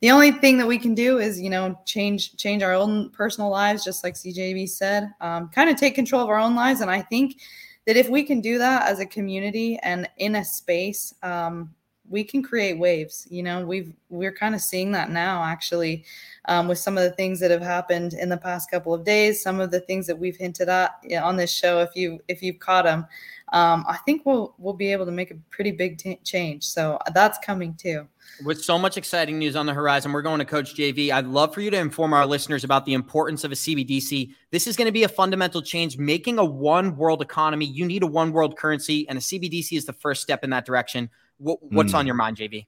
[0.00, 3.50] the only thing that we can do is you know change change our own personal
[3.50, 6.90] lives just like cjv said um, kind of take control of our own lives and
[6.90, 7.40] i think
[7.86, 11.74] that if we can do that as a community and in a space um,
[12.12, 16.04] we can create waves you know we've we're kind of seeing that now actually
[16.46, 19.42] um, with some of the things that have happened in the past couple of days
[19.42, 22.58] some of the things that we've hinted at on this show if you if you've
[22.58, 23.06] caught them
[23.52, 26.98] um, i think we'll we'll be able to make a pretty big t- change so
[27.14, 28.06] that's coming too
[28.44, 31.10] with so much exciting news on the horizon, we're going to Coach JV.
[31.10, 34.34] I'd love for you to inform our listeners about the importance of a CBDC.
[34.50, 37.66] This is going to be a fundamental change, making a one world economy.
[37.66, 40.64] You need a one world currency, and a CBDC is the first step in that
[40.64, 41.10] direction.
[41.42, 41.98] What's mm.
[41.98, 42.66] on your mind, JV?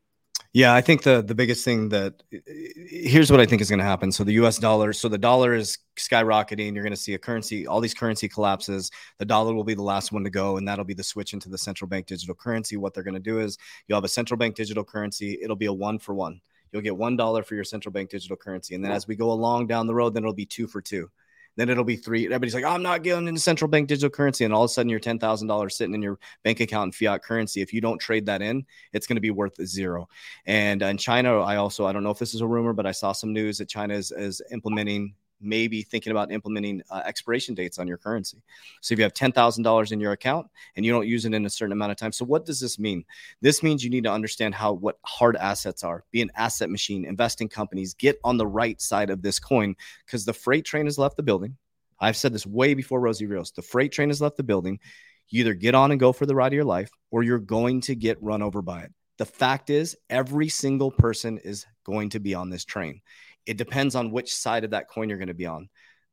[0.55, 3.85] Yeah, I think the the biggest thing that here's what I think is going to
[3.85, 4.12] happen.
[4.12, 4.59] So the U.S.
[4.59, 6.75] dollar, so the dollar is skyrocketing.
[6.75, 8.89] You're going to see a currency, all these currency collapses.
[9.18, 11.49] The dollar will be the last one to go, and that'll be the switch into
[11.49, 12.77] the central bank digital currency.
[12.77, 13.59] What they're going to do is
[13.89, 15.41] you'll have a central bank digital currency.
[15.43, 16.41] It'll be a one for one.
[16.70, 19.33] You'll get one dollar for your central bank digital currency, and then as we go
[19.33, 21.11] along down the road, then it'll be two for two.
[21.57, 22.27] Then it'll be three.
[22.27, 24.45] Everybody's like, oh, I'm not getting into central bank digital currency.
[24.45, 27.63] And all of a sudden, your $10,000 sitting in your bank account in fiat currency.
[27.63, 30.09] If you don't trade that in, it's going to be worth zero.
[30.47, 32.93] And in China, I also, I don't know if this is a rumor, but I
[32.93, 35.15] saw some news that China is, is implementing
[35.45, 38.43] maybe thinking about implementing uh, expiration dates on your currency.
[38.81, 41.51] So if you have $10,000 in your account and you don't use it in a
[41.51, 42.13] certain amount of time.
[42.13, 43.05] So what does this mean?
[43.41, 46.05] This means you need to understand how what hard assets are.
[46.11, 49.77] Be an asset machine, invest in companies, get on the right side of this coin
[50.05, 51.57] because the freight train has left the building.
[52.01, 53.51] I've said this way before Rosie Rios.
[53.51, 54.81] The freight train has left the building.
[55.29, 57.81] You either get on and go for the ride of your life or you're going
[57.83, 58.93] to get run over by it.
[59.17, 63.01] The fact is, every single person is going to be on this train
[63.47, 65.69] it depends on which side of that coin you're going to be on.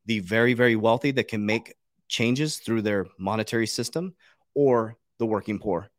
[0.06, 1.74] The very, very wealthy that can make
[2.08, 4.14] changes through their monetary system,
[4.54, 5.90] or the working poor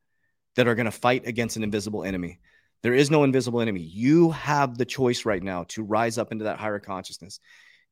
[0.56, 2.40] that are going to fight against an invisible enemy.
[2.84, 3.82] There is no invisible enemy.
[3.82, 7.40] You have the choice right now to rise up into that higher consciousness.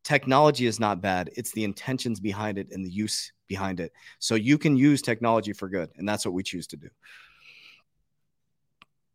[0.03, 3.91] Technology is not bad, it's the intentions behind it and the use behind it.
[4.19, 6.89] So you can use technology for good, and that's what we choose to do.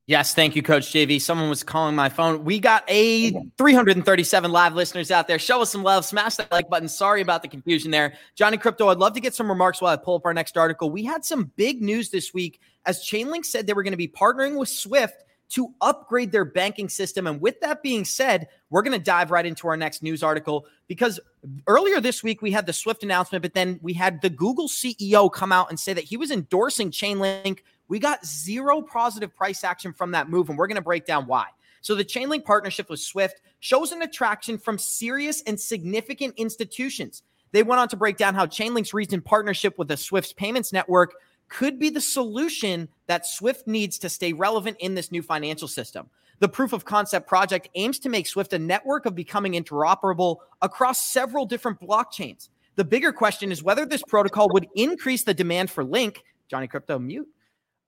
[0.09, 1.21] Yes, thank you, Coach JV.
[1.21, 2.45] Someone was calling my phone.
[2.45, 5.37] We got a 337 live listeners out there.
[5.37, 6.05] Show us some love.
[6.05, 6.87] Smash that like button.
[6.87, 8.15] Sorry about the confusion there.
[8.37, 10.91] Johnny Krypto, I'd love to get some remarks while I pull up our next article.
[10.91, 14.07] We had some big news this week as Chainlink said they were going to be
[14.07, 17.27] partnering with Swift to upgrade their banking system.
[17.27, 20.67] And with that being said, we're going to dive right into our next news article
[20.89, 21.21] because
[21.67, 25.33] earlier this week we had the Swift announcement, but then we had the Google CEO
[25.33, 29.93] come out and say that he was endorsing Chainlink we got zero positive price action
[29.93, 31.47] from that move, and we're going to break down why.
[31.81, 37.23] So, the Chainlink partnership with Swift shows an attraction from serious and significant institutions.
[37.53, 41.15] They went on to break down how Chainlink's recent partnership with the Swift's payments network
[41.49, 46.09] could be the solution that Swift needs to stay relevant in this new financial system.
[46.39, 51.03] The proof of concept project aims to make Swift a network of becoming interoperable across
[51.03, 52.49] several different blockchains.
[52.75, 57.03] The bigger question is whether this protocol would increase the demand for Link, Johnny Krypto
[57.03, 57.29] mute,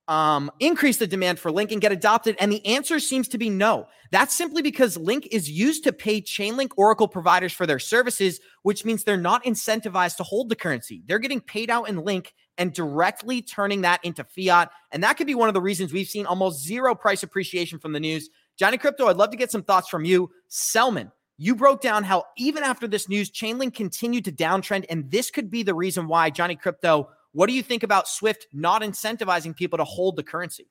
[0.07, 2.35] um, increase the demand for Link and get adopted?
[2.39, 3.87] And the answer seems to be no.
[4.09, 8.83] That's simply because Link is used to pay Chainlink Oracle providers for their services, which
[8.83, 11.03] means they're not incentivized to hold the currency.
[11.05, 14.69] They're getting paid out in Link and directly turning that into fiat.
[14.91, 17.93] And that could be one of the reasons we've seen almost zero price appreciation from
[17.93, 18.29] the news.
[18.57, 20.29] Johnny Krypto, I'd love to get some thoughts from you.
[20.49, 25.31] Selman, you broke down how even after this news, Chainlink continued to downtrend, and this
[25.31, 26.29] could be the reason why.
[26.29, 30.67] Johnny Krypto, what do you think about Swift not incentivizing people to hold the currency?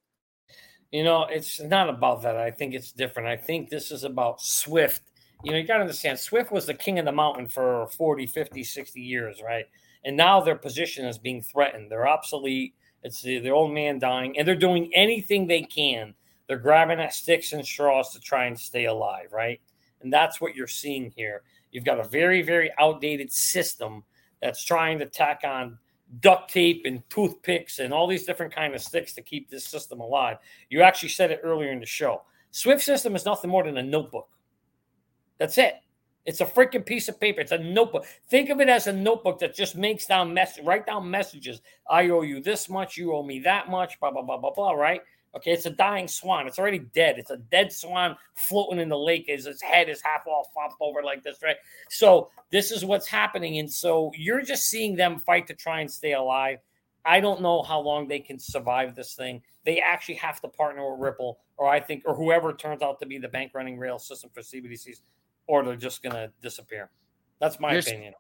[0.93, 2.37] You know, it's not about that.
[2.37, 3.29] I think it's different.
[3.29, 5.03] I think this is about Swift.
[5.43, 8.27] You know, you got to understand, Swift was the king of the mountain for 40,
[8.27, 9.67] 50, 60 years, right?
[10.09, 11.91] And now their position is being threatened.
[11.91, 12.75] They're obsolete.
[13.03, 16.15] It's the, old man dying, and they're doing anything they can.
[16.47, 19.61] They're grabbing at sticks and straws to try and stay alive, right?
[20.01, 21.43] And that's what you're seeing here.
[21.73, 24.03] You've got a very, very outdated system
[24.41, 25.77] that's trying to tack on
[26.21, 30.01] duct tape and toothpicks and all these different kind of sticks to keep this system
[30.01, 30.39] alive.
[30.71, 32.23] You actually said it earlier in the show.
[32.51, 34.31] Swift system is nothing more than a notebook.
[35.37, 35.75] That's it.
[36.29, 37.41] It's a freaking piece of paper.
[37.41, 38.05] It's a notebook.
[38.29, 41.63] Think of it as a notebook that just makes down mess, write down messages.
[41.89, 42.99] I owe you this much.
[42.99, 43.99] You owe me that much.
[43.99, 44.73] Blah blah blah blah blah.
[44.73, 45.01] Right?
[45.35, 46.47] Okay, it's a dying swan.
[46.47, 47.19] It's already dead.
[47.19, 50.75] It's a dead swan floating in the lake as its head is half all flopped
[50.83, 51.57] over like this, right?
[51.89, 53.59] So this is what's happening.
[53.59, 56.59] And so you're just seeing them fight to try and stay alive.
[57.07, 59.43] I don't know how long they can survive this thing.
[59.65, 63.07] They actually have to partner with Ripple, or I think, or whoever turns out to
[63.07, 65.01] be the bank running rail system for CBDCs,
[65.49, 66.91] or they're just gonna disappear.
[67.41, 68.15] That's my opinion.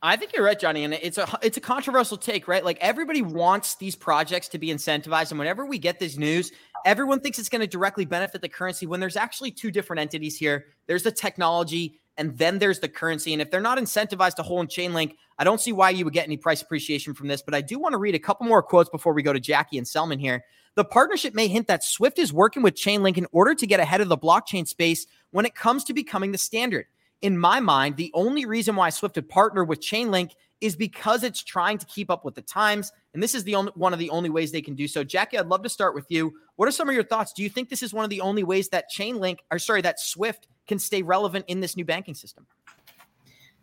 [0.00, 2.64] I think you're right, Johnny, and it's a it's a controversial take, right?
[2.64, 6.52] Like everybody wants these projects to be incentivized, and whenever we get this news,
[6.84, 8.86] everyone thinks it's going to directly benefit the currency.
[8.86, 13.32] When there's actually two different entities here, there's the technology, and then there's the currency.
[13.32, 16.14] And if they're not incentivized to hold in Chainlink, I don't see why you would
[16.14, 17.42] get any price appreciation from this.
[17.42, 19.78] But I do want to read a couple more quotes before we go to Jackie
[19.78, 20.44] and Selman here.
[20.78, 24.00] The partnership may hint that Swift is working with Chainlink in order to get ahead
[24.00, 26.86] of the blockchain space when it comes to becoming the standard
[27.22, 31.42] in my mind, the only reason why Swift would partner with Chainlink is because it's
[31.42, 32.92] trying to keep up with the times.
[33.14, 35.02] And this is the only one of the only ways they can do so.
[35.04, 36.32] Jackie, I'd love to start with you.
[36.56, 37.32] What are some of your thoughts?
[37.32, 40.00] Do you think this is one of the only ways that Chainlink, or sorry, that
[40.00, 42.46] Swift can stay relevant in this new banking system?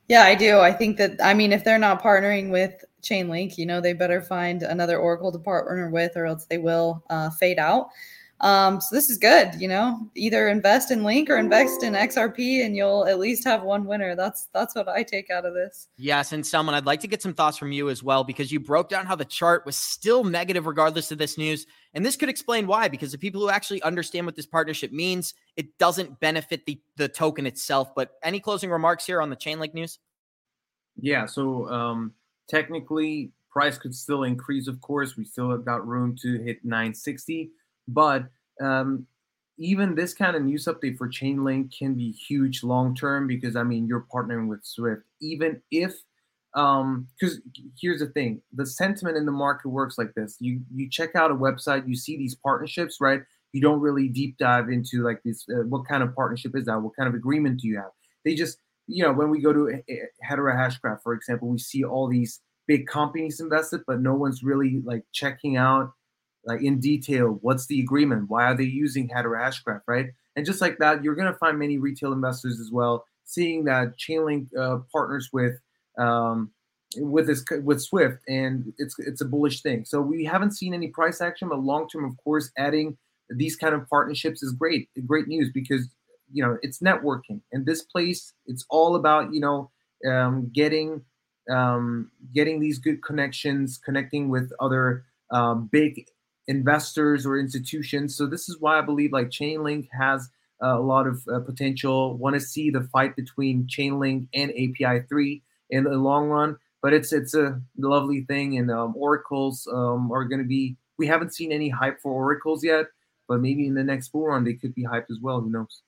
[0.08, 0.60] Yeah, I do.
[0.60, 4.22] I think that I mean, if they're not partnering with Chainlink, you know, they better
[4.22, 7.90] find another Oracle to partner with, or else they will uh, fade out.
[8.42, 12.66] Um, so this is good, you know, either invest in Link or invest in XRP
[12.66, 14.14] and you'll at least have one winner.
[14.14, 15.88] That's that's what I take out of this.
[15.98, 18.60] Yes, and Selman I'd like to get some thoughts from you as well because you
[18.60, 21.66] broke down how the chart was still negative regardless of this news.
[21.94, 25.34] And this could explain why because the people who actually understand what this partnership means,
[25.56, 27.96] it doesn't benefit the the token itself.
[27.96, 30.00] But any closing remarks here on the Chainlink news?
[30.98, 32.12] Yeah, so um
[32.50, 35.16] technically price could still increase of course.
[35.16, 37.52] We still have got room to hit 960
[37.88, 38.26] but
[38.62, 39.08] um,
[39.58, 43.64] even this kind of news update for Chainlink can be huge long term because I
[43.64, 45.04] mean you're partnering with Swift.
[45.22, 45.94] Even if
[46.54, 47.42] um because
[47.80, 50.38] here's the thing the sentiment in the market works like this.
[50.40, 53.22] You you check out a website you see these partnerships right?
[53.54, 56.82] You don't really deep dive into like this uh, what kind of partnership is that?
[56.82, 57.92] What kind of agreement do you have?
[58.26, 58.58] They just
[58.88, 59.82] you know when we go to
[60.30, 64.82] hedera hashgraph for example we see all these big companies invested but no one's really
[64.84, 65.92] like checking out
[66.46, 68.30] like in detail what's the agreement?
[68.30, 70.08] Why are they using hedera hashgraph right?
[70.36, 73.98] And just like that you're going to find many retail investors as well seeing that
[73.98, 75.60] chainlink uh, partners with
[75.98, 76.52] um,
[76.98, 79.86] with this with swift and it's it's a bullish thing.
[79.86, 82.98] So we haven't seen any price action but long term of course adding
[83.30, 85.90] these kind of partnerships is great great news because
[86.32, 87.42] you know it's networking.
[87.52, 89.72] And this place it's all about you know
[90.10, 91.02] um, getting
[91.50, 96.06] um, getting these good connections connecting with other um, big
[96.48, 98.16] investors or institutions.
[98.16, 100.30] So this is why I believe like Chainlink has
[100.64, 102.18] uh, a lot of uh, potential.
[102.18, 106.94] Want to see the fight between Chainlink and API three in the long run, but
[106.94, 108.58] it's it's a lovely thing.
[108.58, 110.78] And um, oracles um, are going to be.
[110.98, 112.86] We haven't seen any hype for oracles yet,
[113.28, 115.42] but maybe in the next bull run they could be hyped as well.
[115.42, 115.82] Who knows?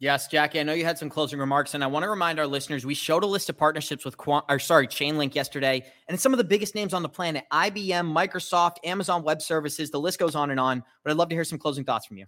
[0.00, 0.58] Yes, Jackie.
[0.58, 2.94] I know you had some closing remarks, and I want to remind our listeners we
[2.94, 6.44] showed a list of partnerships with Quant, or sorry, Chainlink yesterday, and some of the
[6.44, 9.90] biggest names on the planet: IBM, Microsoft, Amazon Web Services.
[9.90, 10.82] The list goes on and on.
[11.04, 12.26] But I'd love to hear some closing thoughts from you.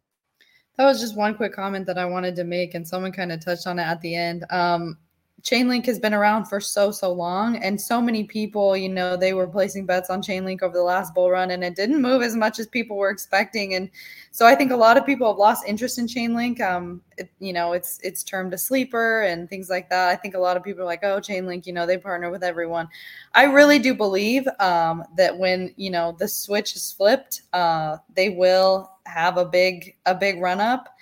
[0.78, 3.44] That was just one quick comment that I wanted to make, and someone kind of
[3.44, 4.44] touched on it at the end.
[4.50, 4.98] Um,
[5.42, 9.34] Chainlink has been around for so so long, and so many people, you know, they
[9.34, 12.34] were placing bets on Chainlink over the last bull run, and it didn't move as
[12.34, 13.74] much as people were expecting.
[13.74, 13.90] And
[14.30, 16.60] so I think a lot of people have lost interest in Chainlink.
[16.60, 20.08] Um, it, you know, it's it's termed a sleeper and things like that.
[20.08, 22.42] I think a lot of people are like, oh, Chainlink, you know, they partner with
[22.42, 22.88] everyone.
[23.34, 28.30] I really do believe um, that when you know the switch is flipped, uh, they
[28.30, 30.95] will have a big a big run up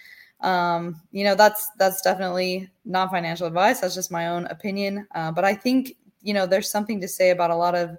[0.44, 3.80] um, you know that's that's definitely not financial advice.
[3.80, 5.06] That's just my own opinion.
[5.14, 7.96] Uh, but i think you know there's something to say about a lot of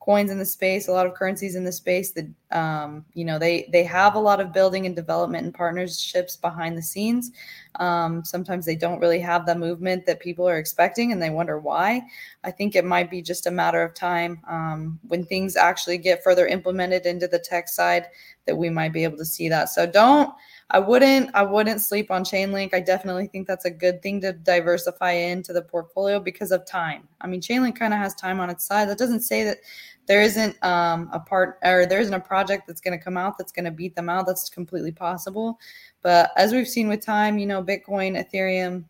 [0.00, 3.38] coins in the space a lot of currencies in the space that um, you know
[3.38, 7.30] they they have a lot of building and development and partnerships behind the scenes.
[7.74, 11.58] Um, sometimes they don't really have the movement that people are expecting and they wonder
[11.58, 12.02] why.
[12.42, 16.24] I think it might be just a matter of time um, when things actually get
[16.24, 18.06] further implemented into the tech side
[18.46, 19.68] that we might be able to see that.
[19.68, 20.32] So don't
[20.70, 22.74] I wouldn't I wouldn't sleep on Chainlink.
[22.74, 27.08] I definitely think that's a good thing to diversify into the portfolio because of time.
[27.22, 28.88] I mean, Chainlink kind of has time on its side.
[28.88, 29.58] That doesn't say that
[30.06, 33.38] there isn't um, a part or there isn't a project that's going to come out
[33.38, 34.26] that's going to beat them out.
[34.26, 35.58] That's completely possible.
[36.02, 38.84] But as we've seen with time, you know, Bitcoin, Ethereum,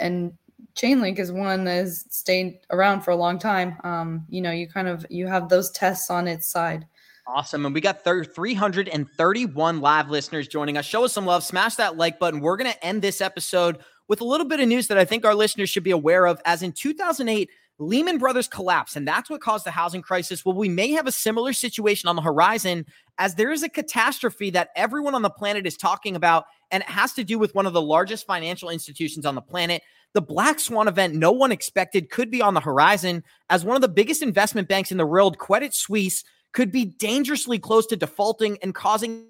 [0.00, 0.32] and
[0.74, 3.76] Chainlink is one that has stayed around for a long time.
[3.84, 6.86] Um, you know, you kind of you have those tests on its side.
[7.26, 7.66] Awesome.
[7.66, 10.84] And we got 331 live listeners joining us.
[10.84, 11.44] Show us some love.
[11.44, 12.40] Smash that like button.
[12.40, 15.24] We're going to end this episode with a little bit of news that I think
[15.24, 16.40] our listeners should be aware of.
[16.44, 17.48] As in 2008,
[17.78, 20.44] Lehman Brothers collapsed, and that's what caused the housing crisis.
[20.44, 22.84] Well, we may have a similar situation on the horizon
[23.18, 26.90] as there is a catastrophe that everyone on the planet is talking about, and it
[26.90, 29.82] has to do with one of the largest financial institutions on the planet.
[30.12, 33.82] The Black Swan event no one expected could be on the horizon as one of
[33.82, 38.58] the biggest investment banks in the world, Credit Suisse, could be dangerously close to defaulting
[38.62, 39.26] and causing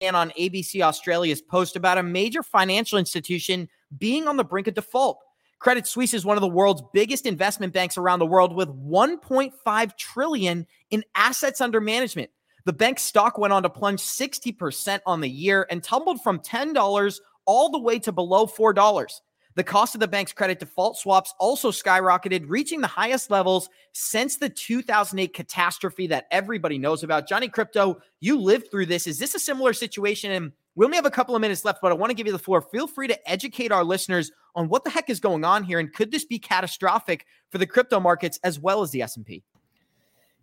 [0.00, 4.74] and on ABC Australia's post about a major financial institution being on the brink of
[4.74, 5.18] default.
[5.60, 9.96] Credit Suisse is one of the world's biggest investment banks around the world with 1.5
[9.96, 12.30] trillion in assets under management.
[12.66, 17.20] The bank's stock went on to plunge 60% on the year and tumbled from $10
[17.46, 19.20] all the way to below $4.
[19.56, 24.36] The cost of the bank's credit default swaps also skyrocketed, reaching the highest levels since
[24.36, 27.28] the 2008 catastrophe that everybody knows about.
[27.28, 29.06] Johnny Krypto, you lived through this.
[29.06, 30.32] Is this a similar situation?
[30.32, 32.32] And we only have a couple of minutes left, but I want to give you
[32.32, 32.60] the floor.
[32.60, 35.92] Feel free to educate our listeners on what the heck is going on here, and
[35.92, 39.42] could this be catastrophic for the crypto markets as well as the S&P?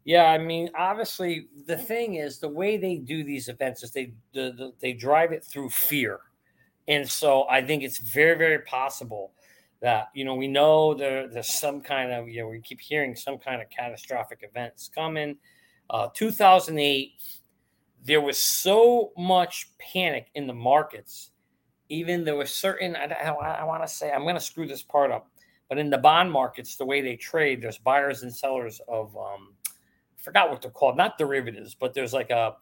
[0.04, 4.14] Yeah, I mean, obviously, the thing is the way they do these events is they
[4.34, 6.22] the, they drive it through fear
[6.92, 9.32] and so I think it's very, very possible
[9.80, 13.16] that, you know, we know there, there's some kind of, you know, we keep hearing
[13.16, 15.38] some kind of catastrophic events coming.
[15.90, 17.14] Uh, 2008,
[18.04, 21.32] there was so much panic in the markets.
[21.88, 24.84] Even there was certain, I, I, I want to say, I'm going to screw this
[24.84, 25.32] part up,
[25.70, 29.54] but in the bond markets, the way they trade, there's buyers and sellers of, um,
[29.64, 32.56] I forgot what they're called, not derivatives, but there's like a,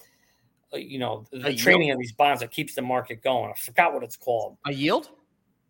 [0.73, 3.51] you know, the trading of these bonds that keeps the market going.
[3.51, 4.57] I forgot what it's called.
[4.67, 5.09] A yield?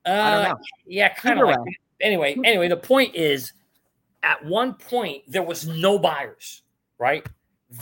[0.05, 0.63] Uh, I don't know.
[0.85, 1.59] Yeah, kind of like.
[2.01, 3.53] Anyway, anyway, the point is,
[4.23, 6.63] at one point there was no buyers.
[6.97, 7.25] Right.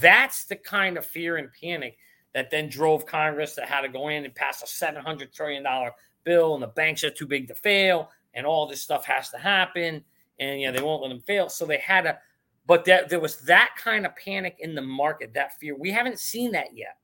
[0.01, 1.97] That's the kind of fear and panic
[2.33, 5.63] that then drove Congress that had to go in and pass a seven hundred trillion
[5.63, 5.91] dollar
[6.23, 9.37] bill, and the banks are too big to fail, and all this stuff has to
[9.37, 10.03] happen,
[10.39, 11.49] and you know they won't let them fail.
[11.49, 12.17] So they had to.
[12.67, 15.75] But that there was that kind of panic in the market, that fear.
[15.75, 16.97] We haven't seen that yet.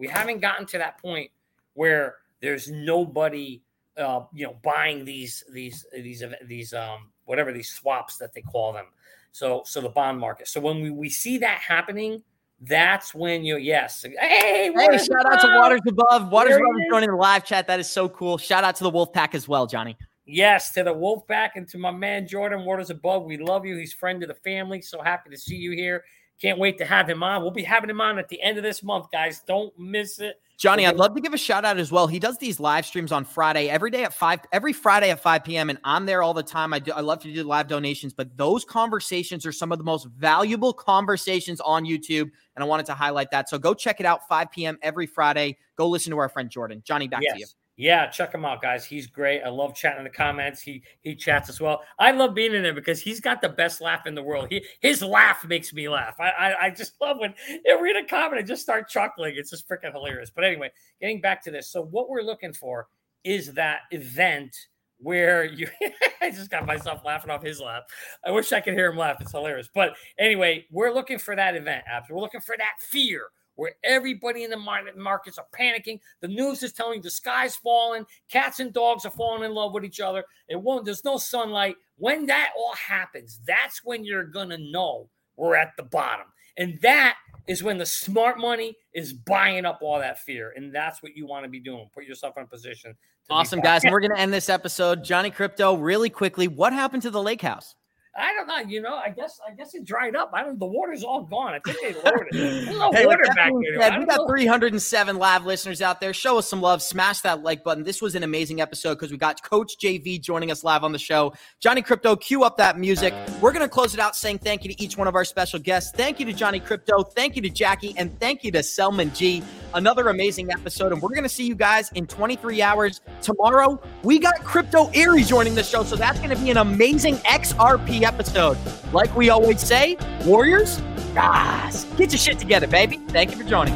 [0.00, 1.30] We haven't gotten to that point
[1.74, 3.62] where there's nobody,
[3.98, 8.72] uh, you know, buying these these these these um whatever these swaps that they call
[8.72, 8.86] them.
[9.32, 10.48] So so the bond market.
[10.48, 12.22] So when we, we see that happening,
[12.62, 14.02] that's when you yes.
[14.02, 16.32] Hey, hey shout out to Waters Above.
[16.32, 17.66] Waters Above is joining the live chat.
[17.66, 18.38] That is so cool.
[18.38, 19.96] Shout out to the Wolf Pack as well, Johnny.
[20.24, 23.24] Yes, to the Wolf Pack and to my man Jordan Waters Above.
[23.24, 23.76] We love you.
[23.76, 24.80] He's friend of the family.
[24.80, 26.04] So happy to see you here.
[26.40, 27.42] Can't wait to have him on.
[27.42, 29.42] We'll be having him on at the end of this month, guys.
[29.46, 30.40] Don't miss it.
[30.56, 32.06] Johnny, I'd love to give a shout out as well.
[32.06, 35.44] He does these live streams on Friday, every day at five, every Friday at 5
[35.44, 35.70] p.m.
[35.70, 36.74] And I'm there all the time.
[36.74, 39.84] I do, I love to do live donations, but those conversations are some of the
[39.84, 42.30] most valuable conversations on YouTube.
[42.56, 43.48] And I wanted to highlight that.
[43.48, 44.78] So go check it out 5 p.m.
[44.82, 45.56] every Friday.
[45.76, 46.82] Go listen to our friend Jordan.
[46.84, 47.34] Johnny, back yes.
[47.34, 47.46] to you.
[47.80, 48.84] Yeah, check him out, guys.
[48.84, 49.40] He's great.
[49.40, 50.60] I love chatting in the comments.
[50.60, 51.80] He he chats as well.
[51.98, 54.48] I love being in there because he's got the best laugh in the world.
[54.50, 56.16] He his laugh makes me laugh.
[56.20, 57.32] I I, I just love when
[57.64, 59.32] you read a comment and just start chuckling.
[59.34, 60.30] It's just freaking hilarious.
[60.30, 60.70] But anyway,
[61.00, 61.70] getting back to this.
[61.70, 62.86] So what we're looking for
[63.24, 64.54] is that event
[64.98, 65.66] where you
[66.20, 67.84] I just got myself laughing off his laugh.
[68.22, 69.22] I wish I could hear him laugh.
[69.22, 69.70] It's hilarious.
[69.74, 72.10] But anyway, we're looking for that event, Abs.
[72.10, 73.28] We're looking for that fear
[73.60, 74.56] where everybody in the
[74.96, 76.00] markets are panicking.
[76.22, 79.74] The news is telling you the sky's falling, cats and dogs are falling in love
[79.74, 80.24] with each other.
[80.48, 81.76] It won't, there's no sunlight.
[81.98, 86.24] When that all happens, that's when you're going to know we're at the bottom.
[86.56, 90.54] And that is when the smart money is buying up all that fear.
[90.56, 91.86] And that's what you want to be doing.
[91.92, 92.96] Put yourself in a position.
[93.28, 93.84] Awesome, guys.
[93.84, 95.04] And we're going to end this episode.
[95.04, 97.74] Johnny Krypto, really quickly, what happened to the lake house?
[98.16, 98.58] I don't know.
[98.68, 100.32] You know, I guess I guess it dried up.
[100.34, 100.58] I don't.
[100.58, 101.54] The water's all gone.
[101.54, 102.64] I think they lowered it.
[102.92, 103.80] Hey, water back there.
[103.80, 104.26] Said, we got know.
[104.26, 106.12] 307 live listeners out there.
[106.12, 106.82] Show us some love.
[106.82, 107.84] Smash that like button.
[107.84, 110.98] This was an amazing episode because we got Coach JV joining us live on the
[110.98, 111.32] show.
[111.60, 113.14] Johnny Krypto, cue up that music.
[113.40, 115.92] We're gonna close it out saying thank you to each one of our special guests.
[115.94, 117.12] Thank you to Johnny Krypto.
[117.12, 119.44] Thank you to Jackie, and thank you to Selman Gee.
[119.72, 123.80] Another amazing episode, and we're gonna see you guys in 23 hours tomorrow.
[124.02, 128.58] We got Crypto Eri joining the show, so that's gonna be an amazing XRP episode.
[128.92, 130.80] Like we always say, Warriors,
[131.14, 132.98] guys, get your shit together, baby.
[133.08, 133.74] Thank you for joining.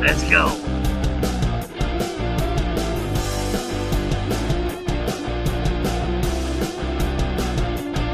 [0.00, 0.83] Let's go.